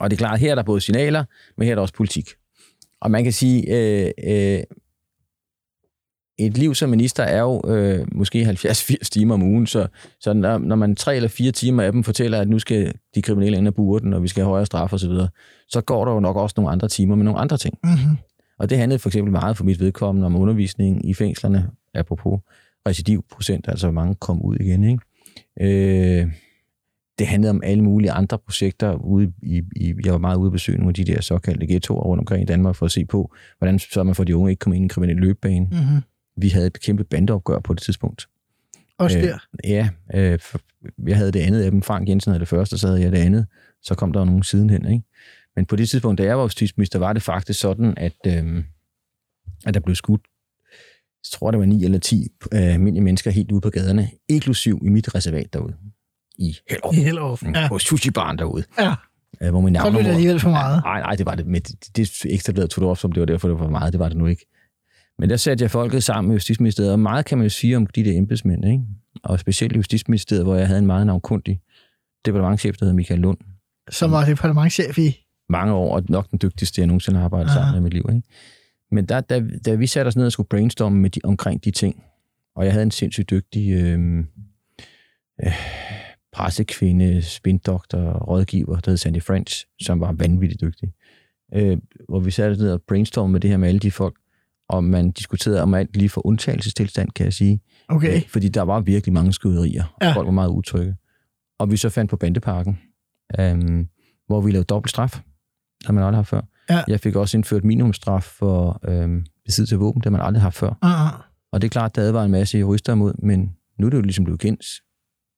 [0.00, 1.24] Og det er klart, her er der både signaler,
[1.58, 2.28] men her er der også politik.
[3.00, 4.60] Og man kan sige, øh, øh,
[6.38, 9.86] et liv som minister er jo øh, måske 70-80 timer om ugen, så,
[10.20, 13.22] så når, når man tre eller fire timer af dem fortæller, at nu skal de
[13.22, 15.28] kriminelle ind og bure den, og vi skal have højere straf osv., så,
[15.68, 17.78] så går der jo nok også nogle andre timer med nogle andre ting.
[17.84, 18.16] mm-hmm.
[18.58, 22.40] Og det handlede for eksempel meget for mit vedkommende om undervisning i fængslerne, apropos
[22.88, 24.84] recidivprocent, altså hvor mange kom ud igen.
[24.84, 26.20] Ikke?
[26.20, 26.30] Øh,
[27.18, 28.92] det handlede om alle mulige andre projekter.
[28.92, 32.02] Ude i, i, jeg var meget ude at besøge nogle af de der såkaldte ghettoer
[32.02, 34.60] rundt omkring i Danmark for at se på, hvordan så man for de unge ikke
[34.60, 35.66] kom ind i en kriminel løbebane.
[35.70, 36.02] Mm-hmm.
[36.36, 38.26] Vi havde et kæmpe bandeopgør på det tidspunkt.
[38.98, 39.38] Også Øh, der.
[39.64, 40.38] Ja, øh,
[41.06, 41.82] jeg havde det andet af dem.
[41.82, 43.46] Frank Jensen havde det første, og så havde jeg det andet.
[43.82, 45.04] Så kom der jo nogen sidenhen, ikke?
[45.56, 48.64] Men på det tidspunkt, da jeg var justitsminister, var det faktisk sådan, at, øh,
[49.66, 50.20] at der blev skudt,
[51.24, 54.80] jeg tror, det var 9 eller 10 øh, almindelige mennesker helt ude på gaderne, inklusiv
[54.84, 55.74] i mit reservat derude.
[56.38, 56.94] I Hellerup.
[56.94, 57.42] I Hellerup.
[57.42, 57.68] Mm, Ja.
[57.68, 58.64] På sushi-baren derude.
[58.78, 58.94] Ja.
[59.42, 60.82] Øh, hvor min Så blev det alligevel for meget.
[60.84, 61.46] Nej, nej, det var det.
[61.46, 63.92] Men det, det ekstrabladet tog det op, som det var derfor, det var for meget.
[63.92, 64.46] Det var det nu ikke.
[65.18, 67.86] Men der satte jeg folket sammen med Justitsministeriet, og meget kan man jo sige om
[67.86, 68.82] de der embedsmænd, ikke?
[69.22, 71.60] Og specielt i Justitsministeriet, hvor jeg havde en meget navnkundig
[72.24, 73.38] departementchef, der hed Michael Lund.
[73.90, 75.26] Som var departementchef i.
[75.48, 77.58] Mange år, og nok den dygtigste, jeg nogensinde har arbejdet Aha.
[77.58, 78.04] sammen med i mit liv.
[78.08, 78.28] Ikke?
[78.90, 81.70] Men da, da, da vi satte os ned og skulle brainstorme med de, omkring de
[81.70, 82.02] ting,
[82.56, 84.18] og jeg havde en sindssygt dygtig øh,
[85.44, 85.52] øh,
[86.32, 90.92] pressekvinde, spindoktor, rådgiver, der hed Sandy French, som var vanvittigt dygtig.
[91.54, 94.16] Øh, hvor vi satte os ned og brainstormede med det her med alle de folk,
[94.68, 97.60] og man diskuterede om alt lige for undtagelsestilstand, kan jeg sige.
[97.88, 98.16] Okay.
[98.16, 100.12] Øh, fordi der var virkelig mange skyderier, og Ja.
[100.12, 100.96] folk var meget utrygge.
[101.58, 102.78] Og vi så fandt på Bandeparken,
[103.40, 103.88] øhm,
[104.26, 105.20] hvor vi lavede dobbelt straf,
[105.86, 106.40] har man aldrig haft før.
[106.70, 106.82] Ja.
[106.88, 110.56] Jeg fik også indført minimumstraf for øhm, besiddelse af våben, det har man aldrig haft
[110.56, 110.70] før.
[110.84, 111.22] Uh-uh.
[111.52, 114.02] Og det er klart, der var en masse jurister imod, men nu er det jo
[114.02, 114.64] ligesom blevet kendt.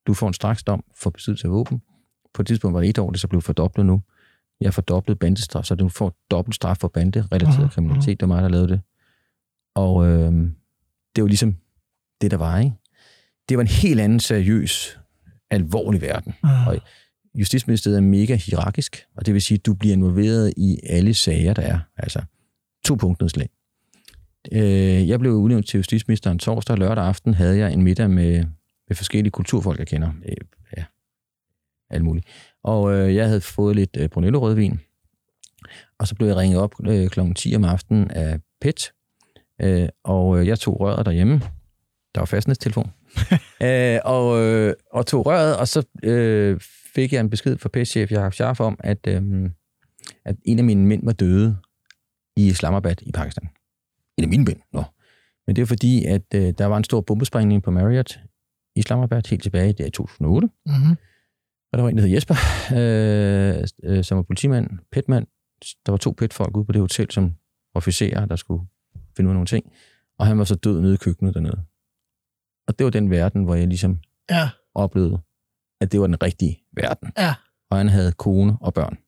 [0.06, 1.82] Du får en straksdom for besiddelse af våben.
[2.34, 4.02] På et tidspunkt var det et år, det så blevet fordoblet nu.
[4.60, 8.20] Jeg har fordoblet bandestraf, så du får dobbelt straf for banderelateret Mhm, kriminalitet.
[8.20, 8.80] Det var mig, der lavede det.
[9.74, 10.54] Og øhm,
[11.16, 11.56] det var ligesom
[12.20, 12.72] det, der var, ikke?
[13.48, 14.98] Det var en helt anden seriøs,
[15.50, 16.34] alvorlig verden.
[16.44, 16.68] Uh-uh.
[16.68, 16.80] Og
[17.34, 21.54] Justitsministeriet er mega hierarkisk, og det vil sige, at du bliver involveret i alle sager,
[21.54, 21.78] der er.
[21.96, 22.22] Altså
[22.84, 23.48] to punktnedslag.
[24.52, 28.44] Øh, jeg blev udnævnt til justitsministeren torsdag og lørdag aften havde jeg en middag med,
[28.88, 30.12] med forskellige kulturfolk, jeg kender.
[30.24, 30.36] Øh,
[30.76, 30.84] ja,
[31.90, 32.26] alt muligt.
[32.62, 34.80] Og øh, jeg havde fået lidt øh, Brunello rødvin,
[35.98, 37.20] og så blev jeg ringet op øh, kl.
[37.36, 38.92] 10 om aftenen af PET,
[39.62, 41.40] øh, og øh, jeg tog røret derhjemme.
[42.14, 42.90] Der var fastnætstelefon.
[43.66, 46.60] øh, og, øh, og tog røret, og så øh,
[46.94, 49.50] fik jeg en besked fra PET-chef Jacob Scharf om, at, øh,
[50.24, 51.56] at en af mine mænd var døde
[52.36, 53.48] i Islamabad i Pakistan.
[54.18, 54.82] En af mine mænd, nå.
[55.46, 58.20] Men det er fordi, at øh, der var en stor bombesprængning på Marriott
[58.76, 60.48] i Islamabad helt tilbage i 2008.
[60.66, 60.96] Mm-hmm.
[61.72, 62.34] Og der var en, der hed Jesper,
[62.76, 65.26] øh, øh, som var politimand, petmand.
[65.86, 67.34] Der var to petfolk ude på det hotel, som
[67.74, 68.62] officerer, der skulle
[69.18, 69.72] finde ud af nogle ting.
[70.18, 71.60] Og han var så død nede i køkkenet dernede.
[72.68, 73.98] Og det var den verden, hvor jeg ligesom
[74.30, 74.50] Ja.
[74.74, 75.20] oplevede,
[75.80, 77.12] at det var den rigtige verden.
[77.18, 77.34] Ja.
[77.70, 78.98] og han havde kone og børn.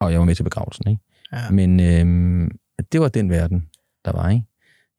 [0.00, 1.02] Og jeg var med til begravelsen, ikke?
[1.32, 1.50] Ja.
[1.50, 2.58] Men øhm,
[2.92, 3.68] det var den verden,
[4.04, 4.44] der var, ikke?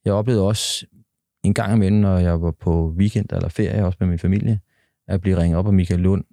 [0.05, 0.86] Jeg oplevede også
[1.43, 4.59] en gang imellem, når jeg var på weekend eller ferie, også med min familie,
[5.07, 6.24] at blive ringet op af Michael Lund,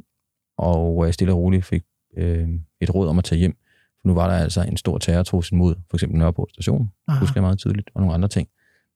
[0.59, 1.85] og jeg stille og roligt fik
[2.17, 2.49] øh,
[2.81, 3.57] et råd om at tage hjem.
[4.05, 7.19] Nu var der altså en stor terrortrussel mod for eksempel Nørreport station, Aha.
[7.21, 8.49] husker jeg meget tydeligt, og nogle andre ting.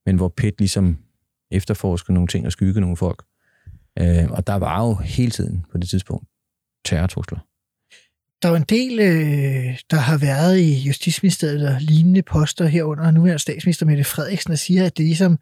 [0.06, 0.98] Men hvor PET ligesom
[1.50, 3.24] efterforskede nogle ting og skygge nogle folk.
[3.98, 6.28] Øh, og der var jo hele tiden på det tidspunkt
[6.84, 7.38] terrortrusler.
[8.42, 13.06] Der er jo en del, øh, der har været i Justitsministeriet og lignende poster herunder,
[13.06, 15.38] og nu er statsminister Mette Frederiksen, der siger, at det ligesom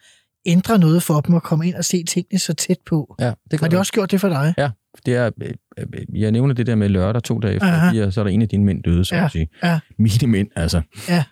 [0.46, 3.14] ændrer noget for dem at komme ind og se tingene så tæt på.
[3.20, 4.54] Ja, det Har det også gjort det for dig?
[4.58, 4.70] Ja,
[5.06, 8.06] det er, øh, øh, jeg nævner det der med lørdag to dage efter, Aha.
[8.06, 9.48] og så er der en af dine mænd døde, så Ja, at sige.
[9.62, 9.80] ja.
[9.98, 10.82] Mine mænd, altså.
[11.08, 11.24] Ja.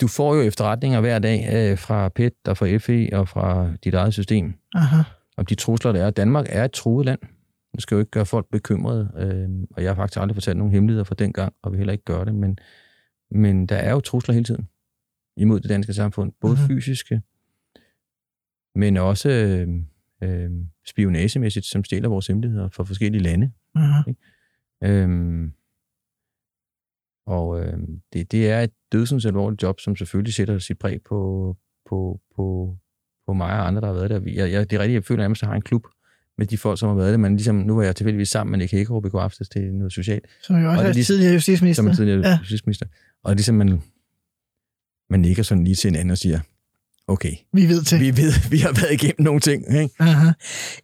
[0.00, 3.94] Du får jo efterretninger hver dag øh, fra PET og fra FE og fra dit
[3.94, 5.02] eget system, Aha.
[5.36, 6.10] om de trusler, der er.
[6.10, 7.20] Danmark er et truet land.
[7.74, 10.72] Det skal jo ikke gøre folk bekymrede, øh, og jeg har faktisk aldrig fortalt nogen
[10.72, 12.58] hemmeligheder fra den gang, og vil heller ikke gøre det, men,
[13.30, 14.68] men der er jo trusler hele tiden
[15.36, 16.62] imod det danske samfund, både Mhm.
[16.62, 16.76] mm-hmm.
[16.76, 17.20] fysiske,
[18.74, 19.68] men også øh,
[20.22, 20.50] øh,
[20.86, 23.52] spionagemæssigt, som stjæler vores hemmeligheder fra forskellige lande.
[23.74, 24.02] Aha.
[24.84, 25.52] Øhm,
[27.26, 31.56] og øhm, det, det er et dødsens alvorligt job, som selvfølgelig sætter sit præg på,
[31.88, 32.76] på, på,
[33.26, 34.20] på mig og andre, der har været der.
[34.26, 35.86] Jeg, jeg, det er rigtigt, jeg føler at jeg har en klub
[36.38, 38.58] med de folk, som har været det, men ligesom, nu var jeg tilfældigvis sammen med
[38.58, 41.32] Nick Hækkerup i går aftes til noget socialt, Som jo også Og er ligesom- tidligere
[41.34, 41.82] justitsminister.
[41.82, 42.38] som er tidligere Ja.
[42.38, 42.86] justitsminister.
[43.22, 43.82] Og ligesom man,
[45.10, 46.40] man nikker sådan lige til hinanden og siger,
[47.10, 48.00] okay, Vi ved til.
[48.00, 49.94] vi ved, vi har været igennem nogle ting, ikke?
[49.98, 50.30] Aha.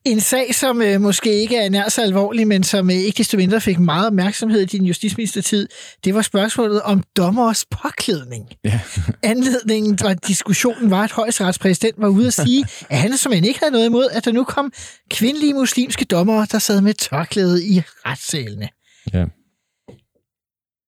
[0.05, 3.37] En sag, som øh, måske ikke er nær så alvorlig, men som øh, ikke desto
[3.37, 5.69] mindre fik meget opmærksomhed i din justitsministertid,
[6.05, 8.45] det var spørgsmålet om dommers påklædning.
[8.65, 8.81] Ja.
[9.23, 13.73] Anledningen var diskussionen var, at højesteretspræsident var ude at sige, at han som ikke havde
[13.73, 14.73] noget imod, at der nu kom
[15.11, 18.69] kvindelige muslimske dommere, der sad med tørklæde i retssalene.
[19.13, 19.25] Ja.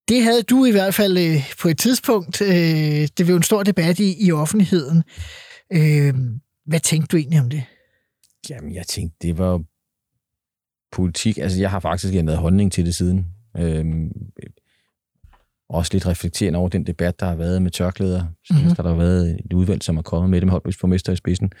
[0.09, 2.41] Det havde du i hvert fald øh, på et tidspunkt.
[2.41, 5.03] Øh, det blev en stor debat i, i offentligheden.
[5.73, 6.13] Øh,
[6.65, 7.63] hvad tænkte du egentlig om det?
[8.49, 9.63] Jamen, jeg tænkte, det var
[10.91, 11.37] politik.
[11.37, 13.25] Altså, jeg har faktisk ændret holdning til det siden.
[13.57, 14.11] Øhm,
[15.69, 18.23] også lidt reflekterende over den debat, der har været med tørklæder.
[18.23, 18.59] Mhm.
[18.59, 18.75] Mm-hmm.
[18.75, 21.51] Der har været et udvalg, som er kommet med det med Holbæks borgmester i spidsen,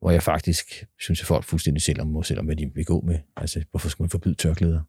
[0.00, 3.00] hvor jeg faktisk synes, at folk fuldstændig selv om, selv om, hvad de vil gå
[3.00, 3.18] med.
[3.36, 4.80] Altså, hvorfor skulle man forbyde tørklæder?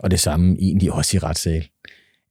[0.00, 1.68] Og det samme egentlig også i retssal.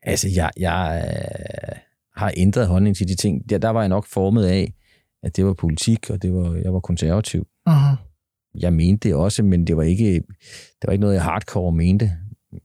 [0.04, 1.76] Altså, jeg, jeg øh,
[2.16, 3.50] har ændret holdning til de ting.
[3.50, 4.74] Der, der var jeg nok formet af,
[5.24, 7.96] at det var politik, og det var, jeg var konservativ Uh-huh.
[8.60, 12.12] jeg mente det også, men det var ikke, det var ikke noget, jeg hardcore mente.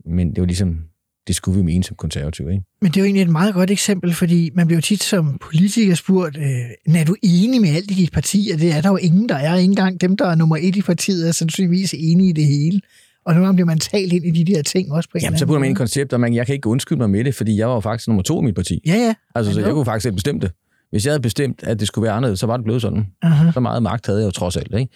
[0.06, 0.78] Men det var ligesom,
[1.26, 2.62] det skulle vi mene som konservativ, ikke?
[2.80, 5.38] Men det er jo egentlig et meget godt eksempel, fordi man bliver jo tit som
[5.38, 8.50] politiker spurgt, øh, er du enig med alt i dit parti?
[8.54, 9.56] Og det er der jo ingen, der er.
[9.56, 12.80] Ikke engang dem, der er nummer et i partiet, er sandsynligvis enige i det hele.
[13.24, 15.46] Og gange bliver man talt ind i de der ting også på en Jamen, så
[15.46, 15.78] putter man ind i måde.
[15.78, 18.08] koncept, og man, jeg kan ikke undskylde mig med det, fordi jeg var jo faktisk
[18.08, 18.80] nummer to i mit parti.
[18.86, 19.14] Ja, ja.
[19.34, 20.52] Altså, så jeg kunne faktisk selv bestemme det.
[20.90, 23.06] Hvis jeg havde bestemt, at det skulle være anderledes, så var det blevet sådan.
[23.24, 23.52] Uh-huh.
[23.52, 24.92] Så meget magt havde jeg jo trods alt, ikke?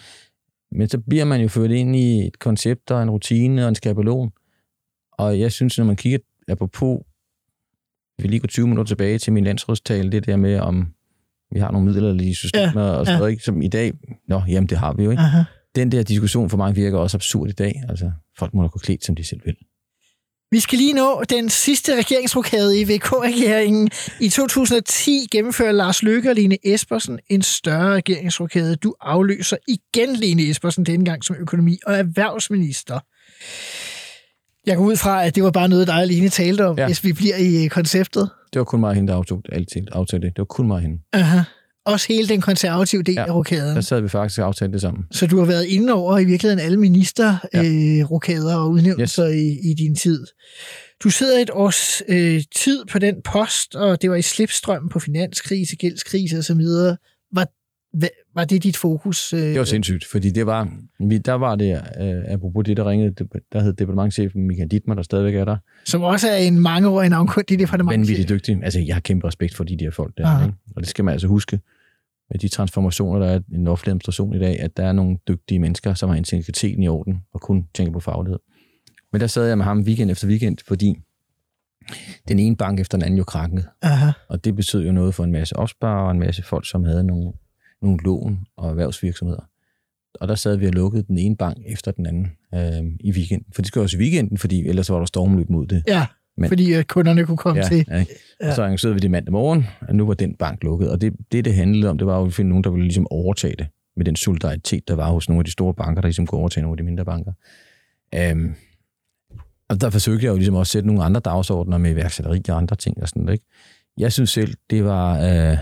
[0.73, 3.75] Men så bliver man jo ført ind i et koncept og en rutine og en
[3.75, 4.31] skabelon.
[5.13, 6.19] Og jeg synes, når man kigger
[6.49, 6.99] apropos,
[8.19, 10.87] vi vil lige gå 20 minutter tilbage til min landsrådstale, det der med, om
[11.53, 13.19] vi har nogle midlerlige systemer ja, og sådan ja.
[13.19, 13.45] noget, ikke?
[13.45, 13.93] som i dag,
[14.29, 15.23] nå, jamen det har vi jo ikke.
[15.23, 15.45] Uh-huh.
[15.77, 17.83] Den der diskussion for mig virker også absurd i dag.
[17.89, 19.57] Altså, folk må da gå klædt, som de selv vil.
[20.51, 23.91] Vi skal lige nå den sidste regeringsrokade i VK-regeringen.
[24.21, 28.77] I 2010 gennemfører Lars Løkke og Lene Espersen en større regeringsrokade.
[28.77, 33.01] Du afløser igen Lene Espersen denne gang som økonomi- og erhvervsminister.
[34.67, 36.87] Jeg går ud fra, at det var bare noget, og Lene talte om, ja.
[36.87, 38.31] Hvis vi bliver i øh, konceptet.
[38.53, 40.37] Det var kun mig og hende, der aftog altid aftalte det.
[40.37, 40.99] Det var kun mig og hende.
[41.13, 41.41] Aha.
[41.87, 43.25] Også hele den konservative del ja.
[43.27, 43.75] Af rokaden.
[43.77, 45.05] Der sad vi faktisk og aftalte det sammen.
[45.11, 48.57] Så du har været inde over i virkeligheden alle ministerrokader Ja.
[48.57, 49.37] øh, og udnævnelser yes.
[49.37, 50.27] i, i din tid.
[51.05, 54.99] Du sidder et års øh, tid på den post, og det var i slipstrøm på
[55.01, 56.61] finanskrise, gældskrise osv.
[57.35, 57.47] Var,
[58.35, 59.33] var det dit fokus?
[59.33, 60.69] Øh, Det var sindssygt, fordi det var,
[61.09, 63.15] vi- der var det, øh, apropos det, der ringede,
[63.53, 67.59] der hed departementchefen Michael Dittmer, der stadigvæk er der, Som også er en mangeårig navnkundig
[67.59, 67.93] departement.
[68.01, 68.59] vanvittigt dygtig.
[68.63, 70.45] Altså, jeg har kæmpe respekt for de der folk der, Aha.
[70.47, 70.57] ikke?
[70.77, 71.61] og det skal man altså huske
[72.31, 75.19] med de transformationer, der er i den offentlige administration i dag, at der er nogle
[75.29, 78.39] dygtige mennesker, som har integriteten i orden og kun tænker på faglighed.
[79.13, 80.97] Men der sad jeg med ham weekend efter weekend, fordi
[82.29, 83.65] den ene bank efter den anden jo krakkede.
[83.83, 84.11] Aha.
[84.29, 87.05] Og det betød jo noget for en masse opsparere og en masse folk, som havde
[87.05, 87.33] nogle,
[87.83, 89.49] nogle lån og erhvervsvirksomheder.
[90.21, 93.53] Og der sad vi og lukkede den ene bank efter den anden øh, i weekenden.
[93.55, 95.83] For det skulle også i weekenden, fordi ellers var der stormløb mod det.
[95.87, 96.07] Ja,
[96.37, 97.85] Men- fordi øh, kunderne kunne komme Ja, til.
[97.89, 98.05] ja.
[98.49, 100.91] Og så arrangerede vi det mandag morgen, og nu var den bank lukket.
[100.91, 103.07] Og det, det, det handlede om, det var jo at finde nogen, der ville ligesom
[103.11, 103.67] overtage det
[103.97, 106.63] med den solidaritet, der var hos nogle af de store banker, der ligesom kunne overtage
[106.63, 107.33] nogle af de mindre banker.
[108.15, 108.55] Øhm,
[109.69, 112.57] Og der forsøgte jeg jo ligesom også at sætte nogle andre dagsordner med iværksætteri og
[112.57, 113.33] andre ting og sådan noget.
[113.35, 113.45] Ikke?
[113.99, 115.15] Jeg synes selv, det var...
[115.21, 115.59] Øh,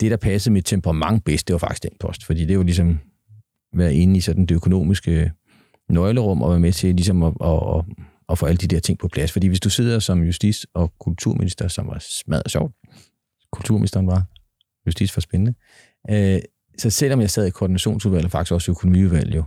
[0.00, 2.24] det, der passede mit temperament bedst, det var faktisk den post.
[2.24, 2.98] Fordi det var ligesom
[3.74, 5.32] være inde i sådan det økonomiske
[5.88, 7.84] nøglerum og være med til ligesom at, at, at,
[8.30, 9.32] at få alle de der ting på plads.
[9.32, 12.74] Fordi hvis du sidder som justits- og kulturminister, som var smadret sjovt,
[13.52, 14.22] kulturministeren var,
[14.86, 15.54] justits for spændende,
[16.10, 16.40] øh,
[16.78, 19.44] så selvom jeg sad i koordinationsudvalget, faktisk også i økonomiudvalget jo,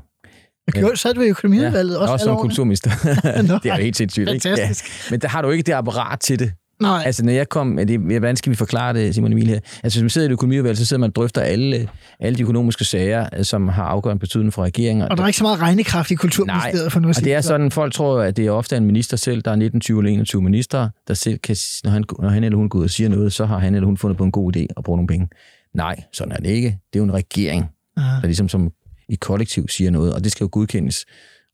[0.71, 2.89] gjorde, sad du i økonomiudvalget ja, også, også som kulturminister.
[3.63, 4.49] Det er jo helt sindssygt, ikke?
[4.49, 4.85] Fantastisk.
[4.85, 5.13] Ja.
[5.13, 6.53] Men der har du ikke det apparat til det.
[6.83, 9.59] Nej, Altså, når jeg kom, er det, hvordan skal vi forklare det, Simon Emil her?
[9.83, 12.41] Altså, hvis man sidder i et økonomiudvalg, så sidder man og drøfter alle, alle de
[12.41, 15.11] økonomiske sager, øh, som har afgørende betydning for regeringen.
[15.11, 17.41] og der er ikke så meget regnekraft i Kulturministeriet for nu at Og det er
[17.41, 17.47] så.
[17.47, 20.11] sådan, folk tror, at det er ofte en minister selv, der er 19, 20 eller
[20.11, 23.09] 21 minister, der selv kan, når han, når han eller hun går ud og siger
[23.09, 25.27] noget, så har han eller hun fundet på en god idé at bruge nogle penge.
[25.73, 26.67] Nej, sådan er det ikke.
[26.67, 27.65] Det er jo en regering,
[27.97, 28.15] Aha.
[28.21, 28.71] der ligesom som
[29.09, 31.05] i kollektiv siger noget, og det skal jo godkendes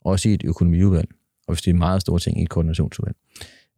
[0.05, 1.07] også i et økonomiudvalg,
[1.47, 3.15] og hvis det er meget store ting i et koordinationsudvalg.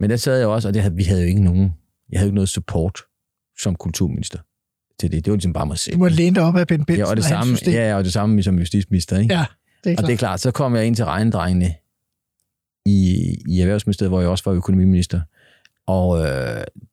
[0.01, 1.73] Men der sad jeg også, og det havde, vi havde jo ikke nogen,
[2.11, 2.99] jeg havde jo ikke noget support
[3.59, 4.39] som kulturminister
[4.99, 5.25] til det.
[5.25, 5.93] Det var ligesom bare mig selv.
[5.93, 8.03] Du må læne dig op af Ben Benson Ja, og det hans samme, ja, og
[8.03, 9.33] det samme som justitsminister, ikke?
[9.33, 9.45] ja,
[9.83, 10.07] det er Og klart.
[10.07, 11.73] det er klart, så kom jeg ind til regnedrengene
[12.85, 15.21] i, i Erhvervsministeriet, hvor jeg også var økonomiminister.
[15.87, 16.25] Og øh,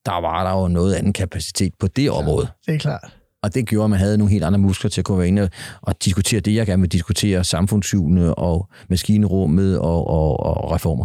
[0.06, 2.48] der var der jo noget anden kapacitet på det område.
[2.66, 3.16] Det er klart.
[3.42, 5.42] Og det gjorde, at man havde nogle helt andre muskler til at kunne være inde
[5.42, 5.50] og,
[5.82, 11.04] og diskutere det, jeg gerne vil diskutere, samfundssygene og maskinrummet og, og, og reformer.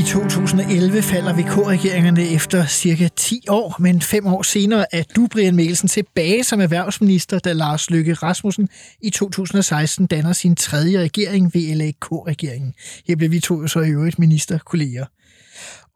[0.00, 5.56] I 2011 falder VK-regeringerne efter cirka 10 år, men fem år senere er du, Brian
[5.56, 8.68] Mikkelsen, tilbage som erhvervsminister, da Lars Løkke Rasmussen
[9.02, 12.74] i 2016 danner sin tredje regering, VLAK-regeringen.
[13.08, 15.04] Her blev vi to så i øvrigt ministerkolleger.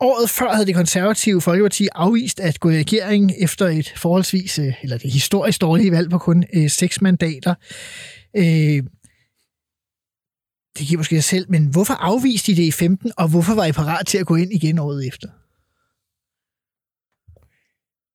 [0.00, 4.74] Året før havde det konservative Folkeparti afvist at gå i regering efter et forholdsvis, øh,
[4.82, 7.54] eller det historisk dårlige valg på kun øh, seks mandater.
[8.36, 8.82] Øh,
[10.78, 13.64] det giver måske sig selv, men hvorfor afviste I det i 15, og hvorfor var
[13.64, 15.28] I parat til at gå ind igen året efter?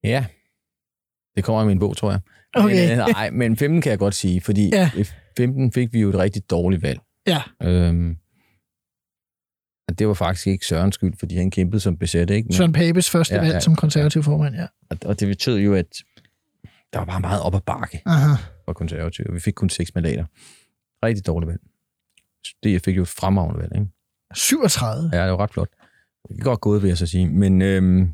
[0.03, 0.25] Ja,
[1.35, 2.19] det kommer i min bog, tror jeg.
[2.53, 2.89] Okay.
[2.89, 4.91] Men, øh, nej, men 15 kan jeg godt sige, fordi Ja.
[4.95, 5.01] ja.
[5.01, 5.05] i
[5.37, 6.99] 15 fik vi jo et rigtig dårligt valg.
[7.27, 8.17] Ja, Øhm,
[9.89, 12.47] det var faktisk ikke Sørens skyld, fordi han kæmpede som besat, ikke?
[12.47, 13.59] Men, Søren Papes første Ja, valg ja.
[13.59, 14.65] som konservativ formand, ja.
[14.89, 15.85] og, og det betød jo, at
[16.93, 18.35] der var bare meget op ad bakke Aha.
[18.65, 19.27] for konservative.
[19.33, 20.25] Vi fik kun seks mandater.
[21.05, 21.59] Rigtig dårligt valg.
[22.63, 23.87] Det fik jo et fremragende valg, ikke?
[24.35, 25.09] 37.
[25.13, 25.69] Ja, det var ret flot.
[26.29, 27.29] Det er godt gået, vil jeg så sige.
[27.29, 28.11] Men øhm,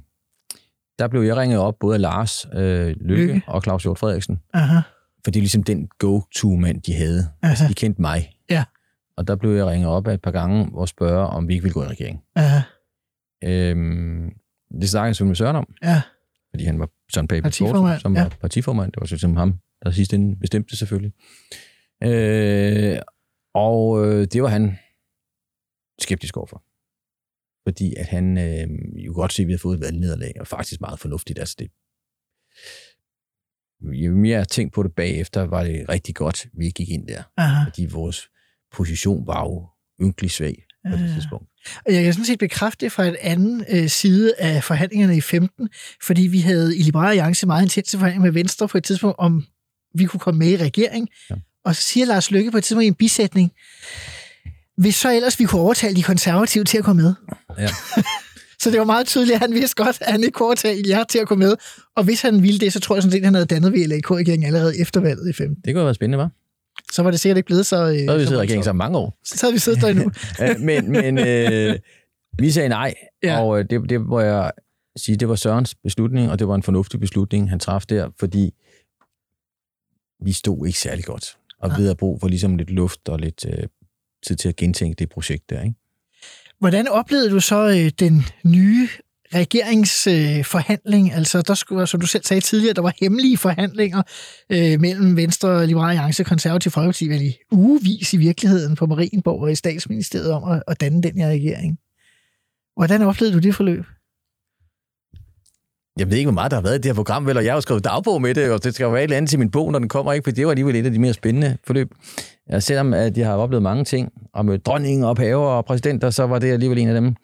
[1.00, 3.42] der blev jeg ringet op både af Lars øh, Lykke, Lykke.
[3.48, 4.76] Og Claus Hjort Frederiksen, Aha.
[5.24, 7.28] for det er ligesom den go-to-mand, de havde.
[7.42, 7.68] Aha.
[7.68, 8.32] De kendte mig.
[8.50, 8.64] Ja.
[9.18, 11.64] Og der blev jeg ringet op af et par gange og spørge, om vi ikke
[11.64, 12.24] ville gå i regering.
[12.36, 12.60] Aha.
[13.44, 14.30] Øhm,
[14.82, 16.02] det snakkede jeg selvfølgelig med Søren om, Ja.
[16.50, 18.22] fordi han var Søren Pape Partiformand, som ja.
[18.24, 18.92] var partiformand.
[18.92, 21.14] Det var ligesom ham, der sidst inden bestemte selvfølgelig.
[22.04, 23.00] Øh,
[23.54, 24.78] og øh, det var han
[26.02, 26.64] skeptisk overfor.
[27.68, 28.68] Fordi at han øh,
[29.06, 31.40] jo godt se, at vi havde fået et valgnederlag, og faktisk meget fornuftigt.
[31.40, 31.72] Altså det,
[34.06, 37.24] jo mere jeg tænkte på det bagefter, var det rigtig godt, vi gik ind der.
[37.38, 37.64] Aha.
[37.70, 38.30] Fordi vores
[38.76, 39.68] position var jo
[40.06, 41.50] ynkelig svag på det tidspunkt.
[41.86, 45.22] Og jeg kan sådan set bekræfte det fra et anden øh, side af forhandlingerne i
[45.22, 45.70] 15,
[46.04, 49.46] fordi vi havde i Liberale Alliance meget intense forhandlinger med Venstre på et tidspunkt, om
[49.96, 51.10] vi kunne komme med i regering.
[51.30, 51.36] Ja.
[51.66, 53.52] Og så siger Lars Lykke på et tidspunkt i en bisætning,
[54.78, 57.14] hvis så ellers vi kunne overtale de konservative til at komme med.
[57.60, 57.70] Ja.
[58.60, 61.04] Så det var meget tydeligt, at han vidste godt, at han ikke kunne overtale jer
[61.04, 61.56] til at komme med.
[61.96, 64.48] Og hvis han ville det, så tror jeg sådan set, at han havde dannet VLAK-regeringen
[64.48, 65.56] allerede efter valget i 15.
[65.56, 66.30] Det kunne have været spændende, var?
[66.92, 67.76] Så var det sikkert ikke blevet så...
[67.76, 69.18] Øh, Så havde vi så siddet i regeringen sammen mange år.
[69.24, 70.12] Så havde vi siddet der endnu.
[70.68, 71.80] Men men øh,
[72.40, 73.34] vi sagde nej, Ja.
[73.34, 73.42] ja.
[73.42, 74.52] og øh, det, det må jeg
[74.98, 78.54] sige, det var Sørens beslutning, og det var en fornuftig beslutning, han traf der, fordi
[80.26, 83.46] vi stod ikke særlig godt, og vi havde brug for ligesom lidt luft og lidt
[83.48, 83.68] øh,
[84.28, 85.76] tid til at gentænke det projekt der, ikke?
[86.60, 88.88] Hvordan oplevede du så øh, den nye
[89.34, 91.08] regeringsforhandling?
[91.08, 94.02] Øh, altså, der skulle, som du selv sagde tidligere, der var hemmelige forhandlinger
[94.50, 99.42] øh, mellem Venstre, Liberale Alliance og Konservative Folkeparti, vel i ugevis i virkeligheden på Marienborg
[99.42, 101.80] og i statsministeriet om at, at danne den her regering.
[102.76, 103.86] Hvordan oplevede du det forløb?
[106.00, 107.52] Jeg ved ikke, hvor meget der har været i det her program, vel, og jeg
[107.52, 109.40] har jo skrevet dagbog med det, og det skal jo være et eller andet til
[109.40, 110.24] min bog, når den kommer, ikke?
[110.24, 111.92] For det var alligevel et af de mere spændende forløb.
[112.50, 116.10] Ja, selvom at jeg har oplevet mange ting, og mødt dronningen og paver og præsidenter,
[116.10, 117.16] så var det alligevel en af dem.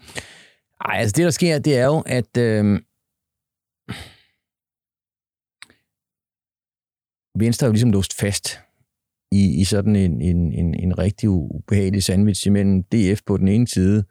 [0.86, 2.80] Ej, altså det, der sker, det er jo, at øh,
[7.40, 8.60] Venstre er jo ligesom låst fast
[9.32, 13.68] i, i sådan en, en, en, en rigtig ubehagelig sandwich imellem DF på den ene
[13.68, 14.04] side,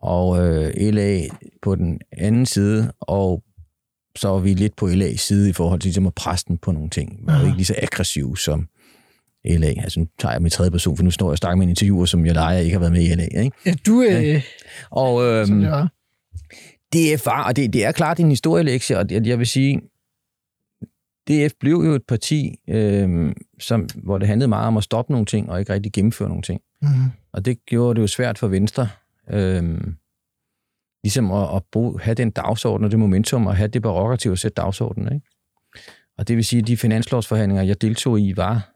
[0.00, 1.22] og øh, LA
[1.62, 3.42] på den anden side, og
[4.16, 6.72] så var vi lidt på LA's side i forhold til ligesom at presse den på
[6.72, 7.20] nogle ting.
[7.26, 8.68] Var jo ikke lige så aggressiv som
[9.44, 9.66] LA.
[9.66, 11.68] Altså nu tager jeg mit tredje person, for nu står jeg og snakker med en
[11.70, 13.42] interviewer, som jeg leger ikke har været med i LA.
[13.42, 13.56] Ikke?
[13.66, 14.42] Ja, du, øh,
[14.90, 15.92] Og øhm, som det var.
[16.94, 19.80] Er far, og det, det er klart en historielektie, og jeg, jeg vil sige,
[21.28, 25.26] DF blev jo et parti, øhm, som, hvor det handlede meget om at stoppe nogle
[25.26, 26.60] ting, og ikke rigtig gennemføre nogle ting.
[26.82, 27.10] Mm-hmm.
[27.32, 28.88] Og det gjorde det jo svært for Venstre,
[29.30, 29.96] øhm,
[31.04, 34.38] ligesom at, at bruge, have den dagsorden og det momentum, og have det barokker at
[34.38, 35.12] sætte dagsordenen.
[35.14, 35.26] Ikke?
[36.18, 38.74] Og det vil sige, at de finanslovsforhandlinger, jeg deltog i, var,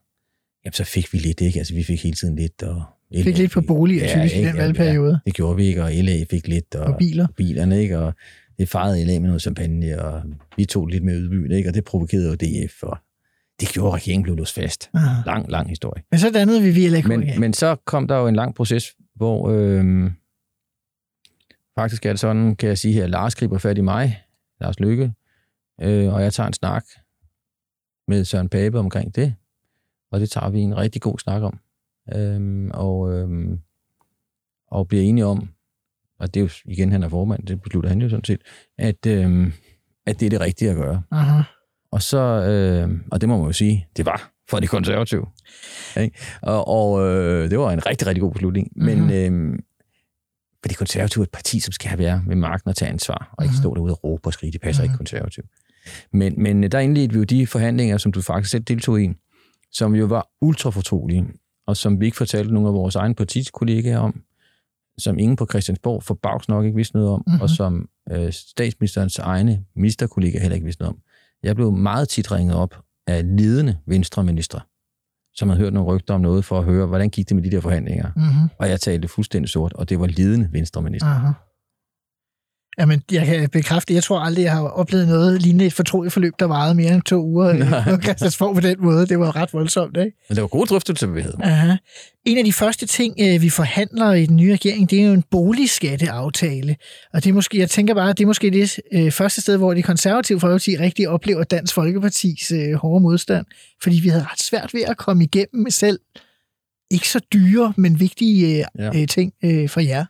[0.64, 1.58] jamen så fik vi lidt, ikke?
[1.58, 2.84] Altså vi fik hele tiden lidt, og
[3.22, 5.10] Fik lidt på boliger, typisk i den valgperiode.
[5.12, 7.26] Ja, det gjorde vi ikke, og LA fik lidt, og, Og biler.
[7.36, 7.98] bilerne, ikke?
[7.98, 8.14] Og
[8.58, 10.22] det farede LA med noget champagne, og
[10.56, 11.68] vi tog lidt med udbyen, ikke?
[11.68, 12.98] Og det provokerede jo DF, og
[13.60, 14.90] det gjorde, at regeringen blev låst fast.
[14.94, 15.22] Aha.
[15.26, 16.02] Lang, lang historie.
[16.10, 17.06] Men så dannede vi VLAK.
[17.06, 20.12] Men, men så kom der jo en lang proces, hvor øhm,
[21.78, 24.22] faktisk er det sådan, kan jeg sige her, Lars griber fat i mig,
[24.60, 25.12] Lars Lykke,
[25.82, 26.84] øh, og jeg tager en snak
[28.08, 29.34] med Søren Pape omkring det,
[30.12, 31.58] og det tager vi en rigtig god snak om.
[32.14, 33.58] Øhm, og, øhm,
[34.70, 35.48] og bliver enige om,
[36.18, 38.40] og det er jo igen, han er formand, det beslutter han jo sådan set,
[38.78, 39.52] at, øhm,
[40.06, 41.02] at det er det rigtige at gøre.
[41.10, 41.42] Aha.
[41.90, 45.26] Og så, øh, og det må man jo sige, det var for de konservative.
[46.00, 46.18] Ikke?
[46.42, 48.72] Og, og øh, det var en rigtig, rigtig god beslutning.
[48.76, 49.10] Men Mhm.
[49.10, 49.58] øh,
[50.62, 53.44] for de konservative er et parti, som skal være ved magten og tage ansvar, og
[53.44, 53.62] ikke Mhm.
[53.62, 54.90] stå derude og råbe og skrige, det passer Mhm.
[54.90, 55.46] ikke konservativt.
[56.12, 59.10] Men, men der indledte vi jo de forhandlinger, som du faktisk selv deltog i,
[59.72, 61.26] som jo var ultrafortrolige,
[61.66, 64.20] og som vi ikke fortalte nogen af vores egne partikollegaer om,
[64.98, 67.32] som ingen på Christiansborg forbavs nok ikke vidste noget om, Mhm.
[67.32, 67.42] mm-hmm.
[67.42, 71.00] og som øh, statsministerens egne ministerkollegaer heller ikke vidste noget om.
[71.42, 74.60] Jeg blev meget tit ringet op af ledende venstreministre,
[75.34, 77.50] som havde hørt nogle rygter om noget for at høre, hvordan gik det med de
[77.50, 78.10] der forhandlinger.
[78.16, 78.48] Mm-hmm.
[78.58, 81.08] Og jeg talte fuldstændig sort, og det var ledende venstreminister.
[81.08, 81.32] Aha.
[82.78, 86.32] Jamen, jeg kan bekræfte, jeg tror aldrig, jeg har oplevet noget lignende et fortroligt forløb,
[86.38, 87.84] der varede mere end to uger Nej.
[87.96, 89.06] på Christiansborg på den måde.
[89.06, 90.12] Det var ret voldsomt, ikke?
[90.28, 91.36] Men det var gode drøftelser, vi havde.
[91.42, 91.76] Aha.
[92.24, 95.12] En af de første ting, øh, vi forhandler i den nye regering, det er jo
[95.12, 96.76] en boligskatteaftale.
[97.12, 99.74] Og det er måske, jeg tænker bare, det er måske det øh, første sted, hvor
[99.74, 103.46] de konservative folkeparti rigtig oplever Dansk Folkepartis øh, hårde modstand.
[103.82, 105.98] Fordi vi havde ret svært ved at komme igennem med selv
[106.90, 109.06] ikke så dyre, men vigtige Ja.
[109.06, 109.32] ting
[109.68, 110.04] for jer.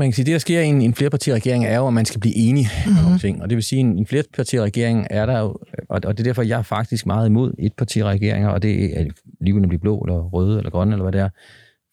[0.00, 2.20] Man kan sige, det der sker i en, en flerpartiregering er jo, at man skal
[2.20, 2.98] blive enige mm-hmm.
[2.98, 3.42] om nogle ting.
[3.42, 5.46] Og det vil sige, at en, en flerpartiregering er der jo,
[5.88, 9.04] og, og det er derfor, jeg er faktisk meget imod etpartiregeringer, og det er
[9.40, 11.28] lige at blive blå, eller røde, eller grønne, eller hvad det er.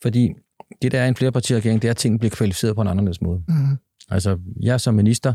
[0.02, 0.34] Fordi
[0.82, 3.44] det, der er en flerpartiregering, det er, at tingene bliver kvalificeret på en anderledes måde.
[3.48, 3.78] Mm.
[4.10, 5.34] Altså, jeg som minister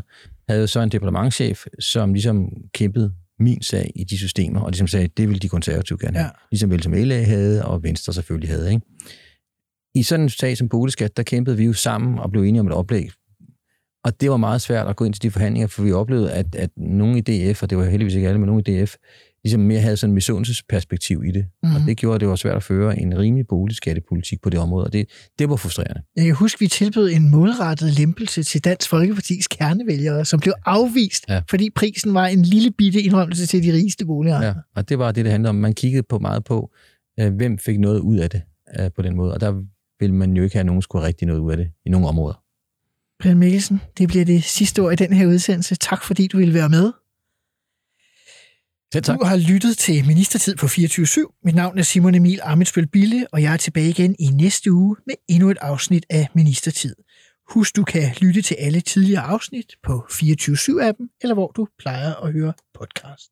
[0.49, 5.07] havde så en departementchef, som ligesom kæmpede min sag i de systemer, og ligesom sagde,
[5.17, 6.25] det ville de konservative gerne have.
[6.25, 6.31] Ja.
[6.51, 8.73] Ligesom vel som LA havde, og Venstre selvfølgelig havde.
[8.73, 8.85] Ikke?
[9.95, 12.67] I sådan en sag som boligskat, der kæmpede vi jo sammen og blev enige om
[12.67, 13.09] et oplæg.
[14.05, 16.55] Og det var meget svært at gå ind til de forhandlinger, for vi oplevede, at,
[16.55, 18.95] at nogle i DF, og det var heldigvis ikke alle, men nogle i DF,
[19.43, 21.45] ligesom mere havde sådan et misundelsesperspektiv i det.
[21.63, 21.69] Mm.
[21.69, 21.85] Og Mhm.
[21.87, 24.93] det gjorde, at det var svært at føre en rimelig boligskattepolitik på det område, og
[24.93, 26.01] det, det var frustrerende.
[26.15, 31.25] Jeg kan huske, vi tilbød en målrettet lempelse til Dansk Folkepartis kernevælgere, som blev afvist,
[31.29, 31.33] Ja.
[31.33, 31.41] ja.
[31.49, 34.45] fordi prisen var en lille bitte indrømmelse til de rigeste boligejere.
[34.45, 35.55] Ja, og det var det, det handlede om.
[35.55, 36.71] Man kiggede på meget på,
[37.19, 38.41] øh, hvem fik noget ud af det
[38.79, 39.33] øh, på den måde.
[39.33, 39.63] Og der
[39.99, 41.89] ville man jo ikke have, at nogen skulle have rigtig noget ud af det i
[41.89, 42.43] nogle områder.
[43.19, 45.75] Brian Mikkelsen, det bliver det sidste ord i den her udsendelse.
[45.75, 46.91] Tak fordi du ville være med.
[48.93, 49.19] Selv tak.
[49.19, 51.39] Du har lyttet til Ministertid på 24-7.
[51.43, 54.95] Mit navn er Simon Emil Amitsbøl Bille, og jeg er tilbage igen i næste uge
[55.07, 56.95] med endnu et afsnit af Ministertid.
[57.49, 62.33] Husk, du kan lytte til alle tidligere afsnit på 24-7-appen, eller hvor du plejer at
[62.33, 63.29] høre podcast.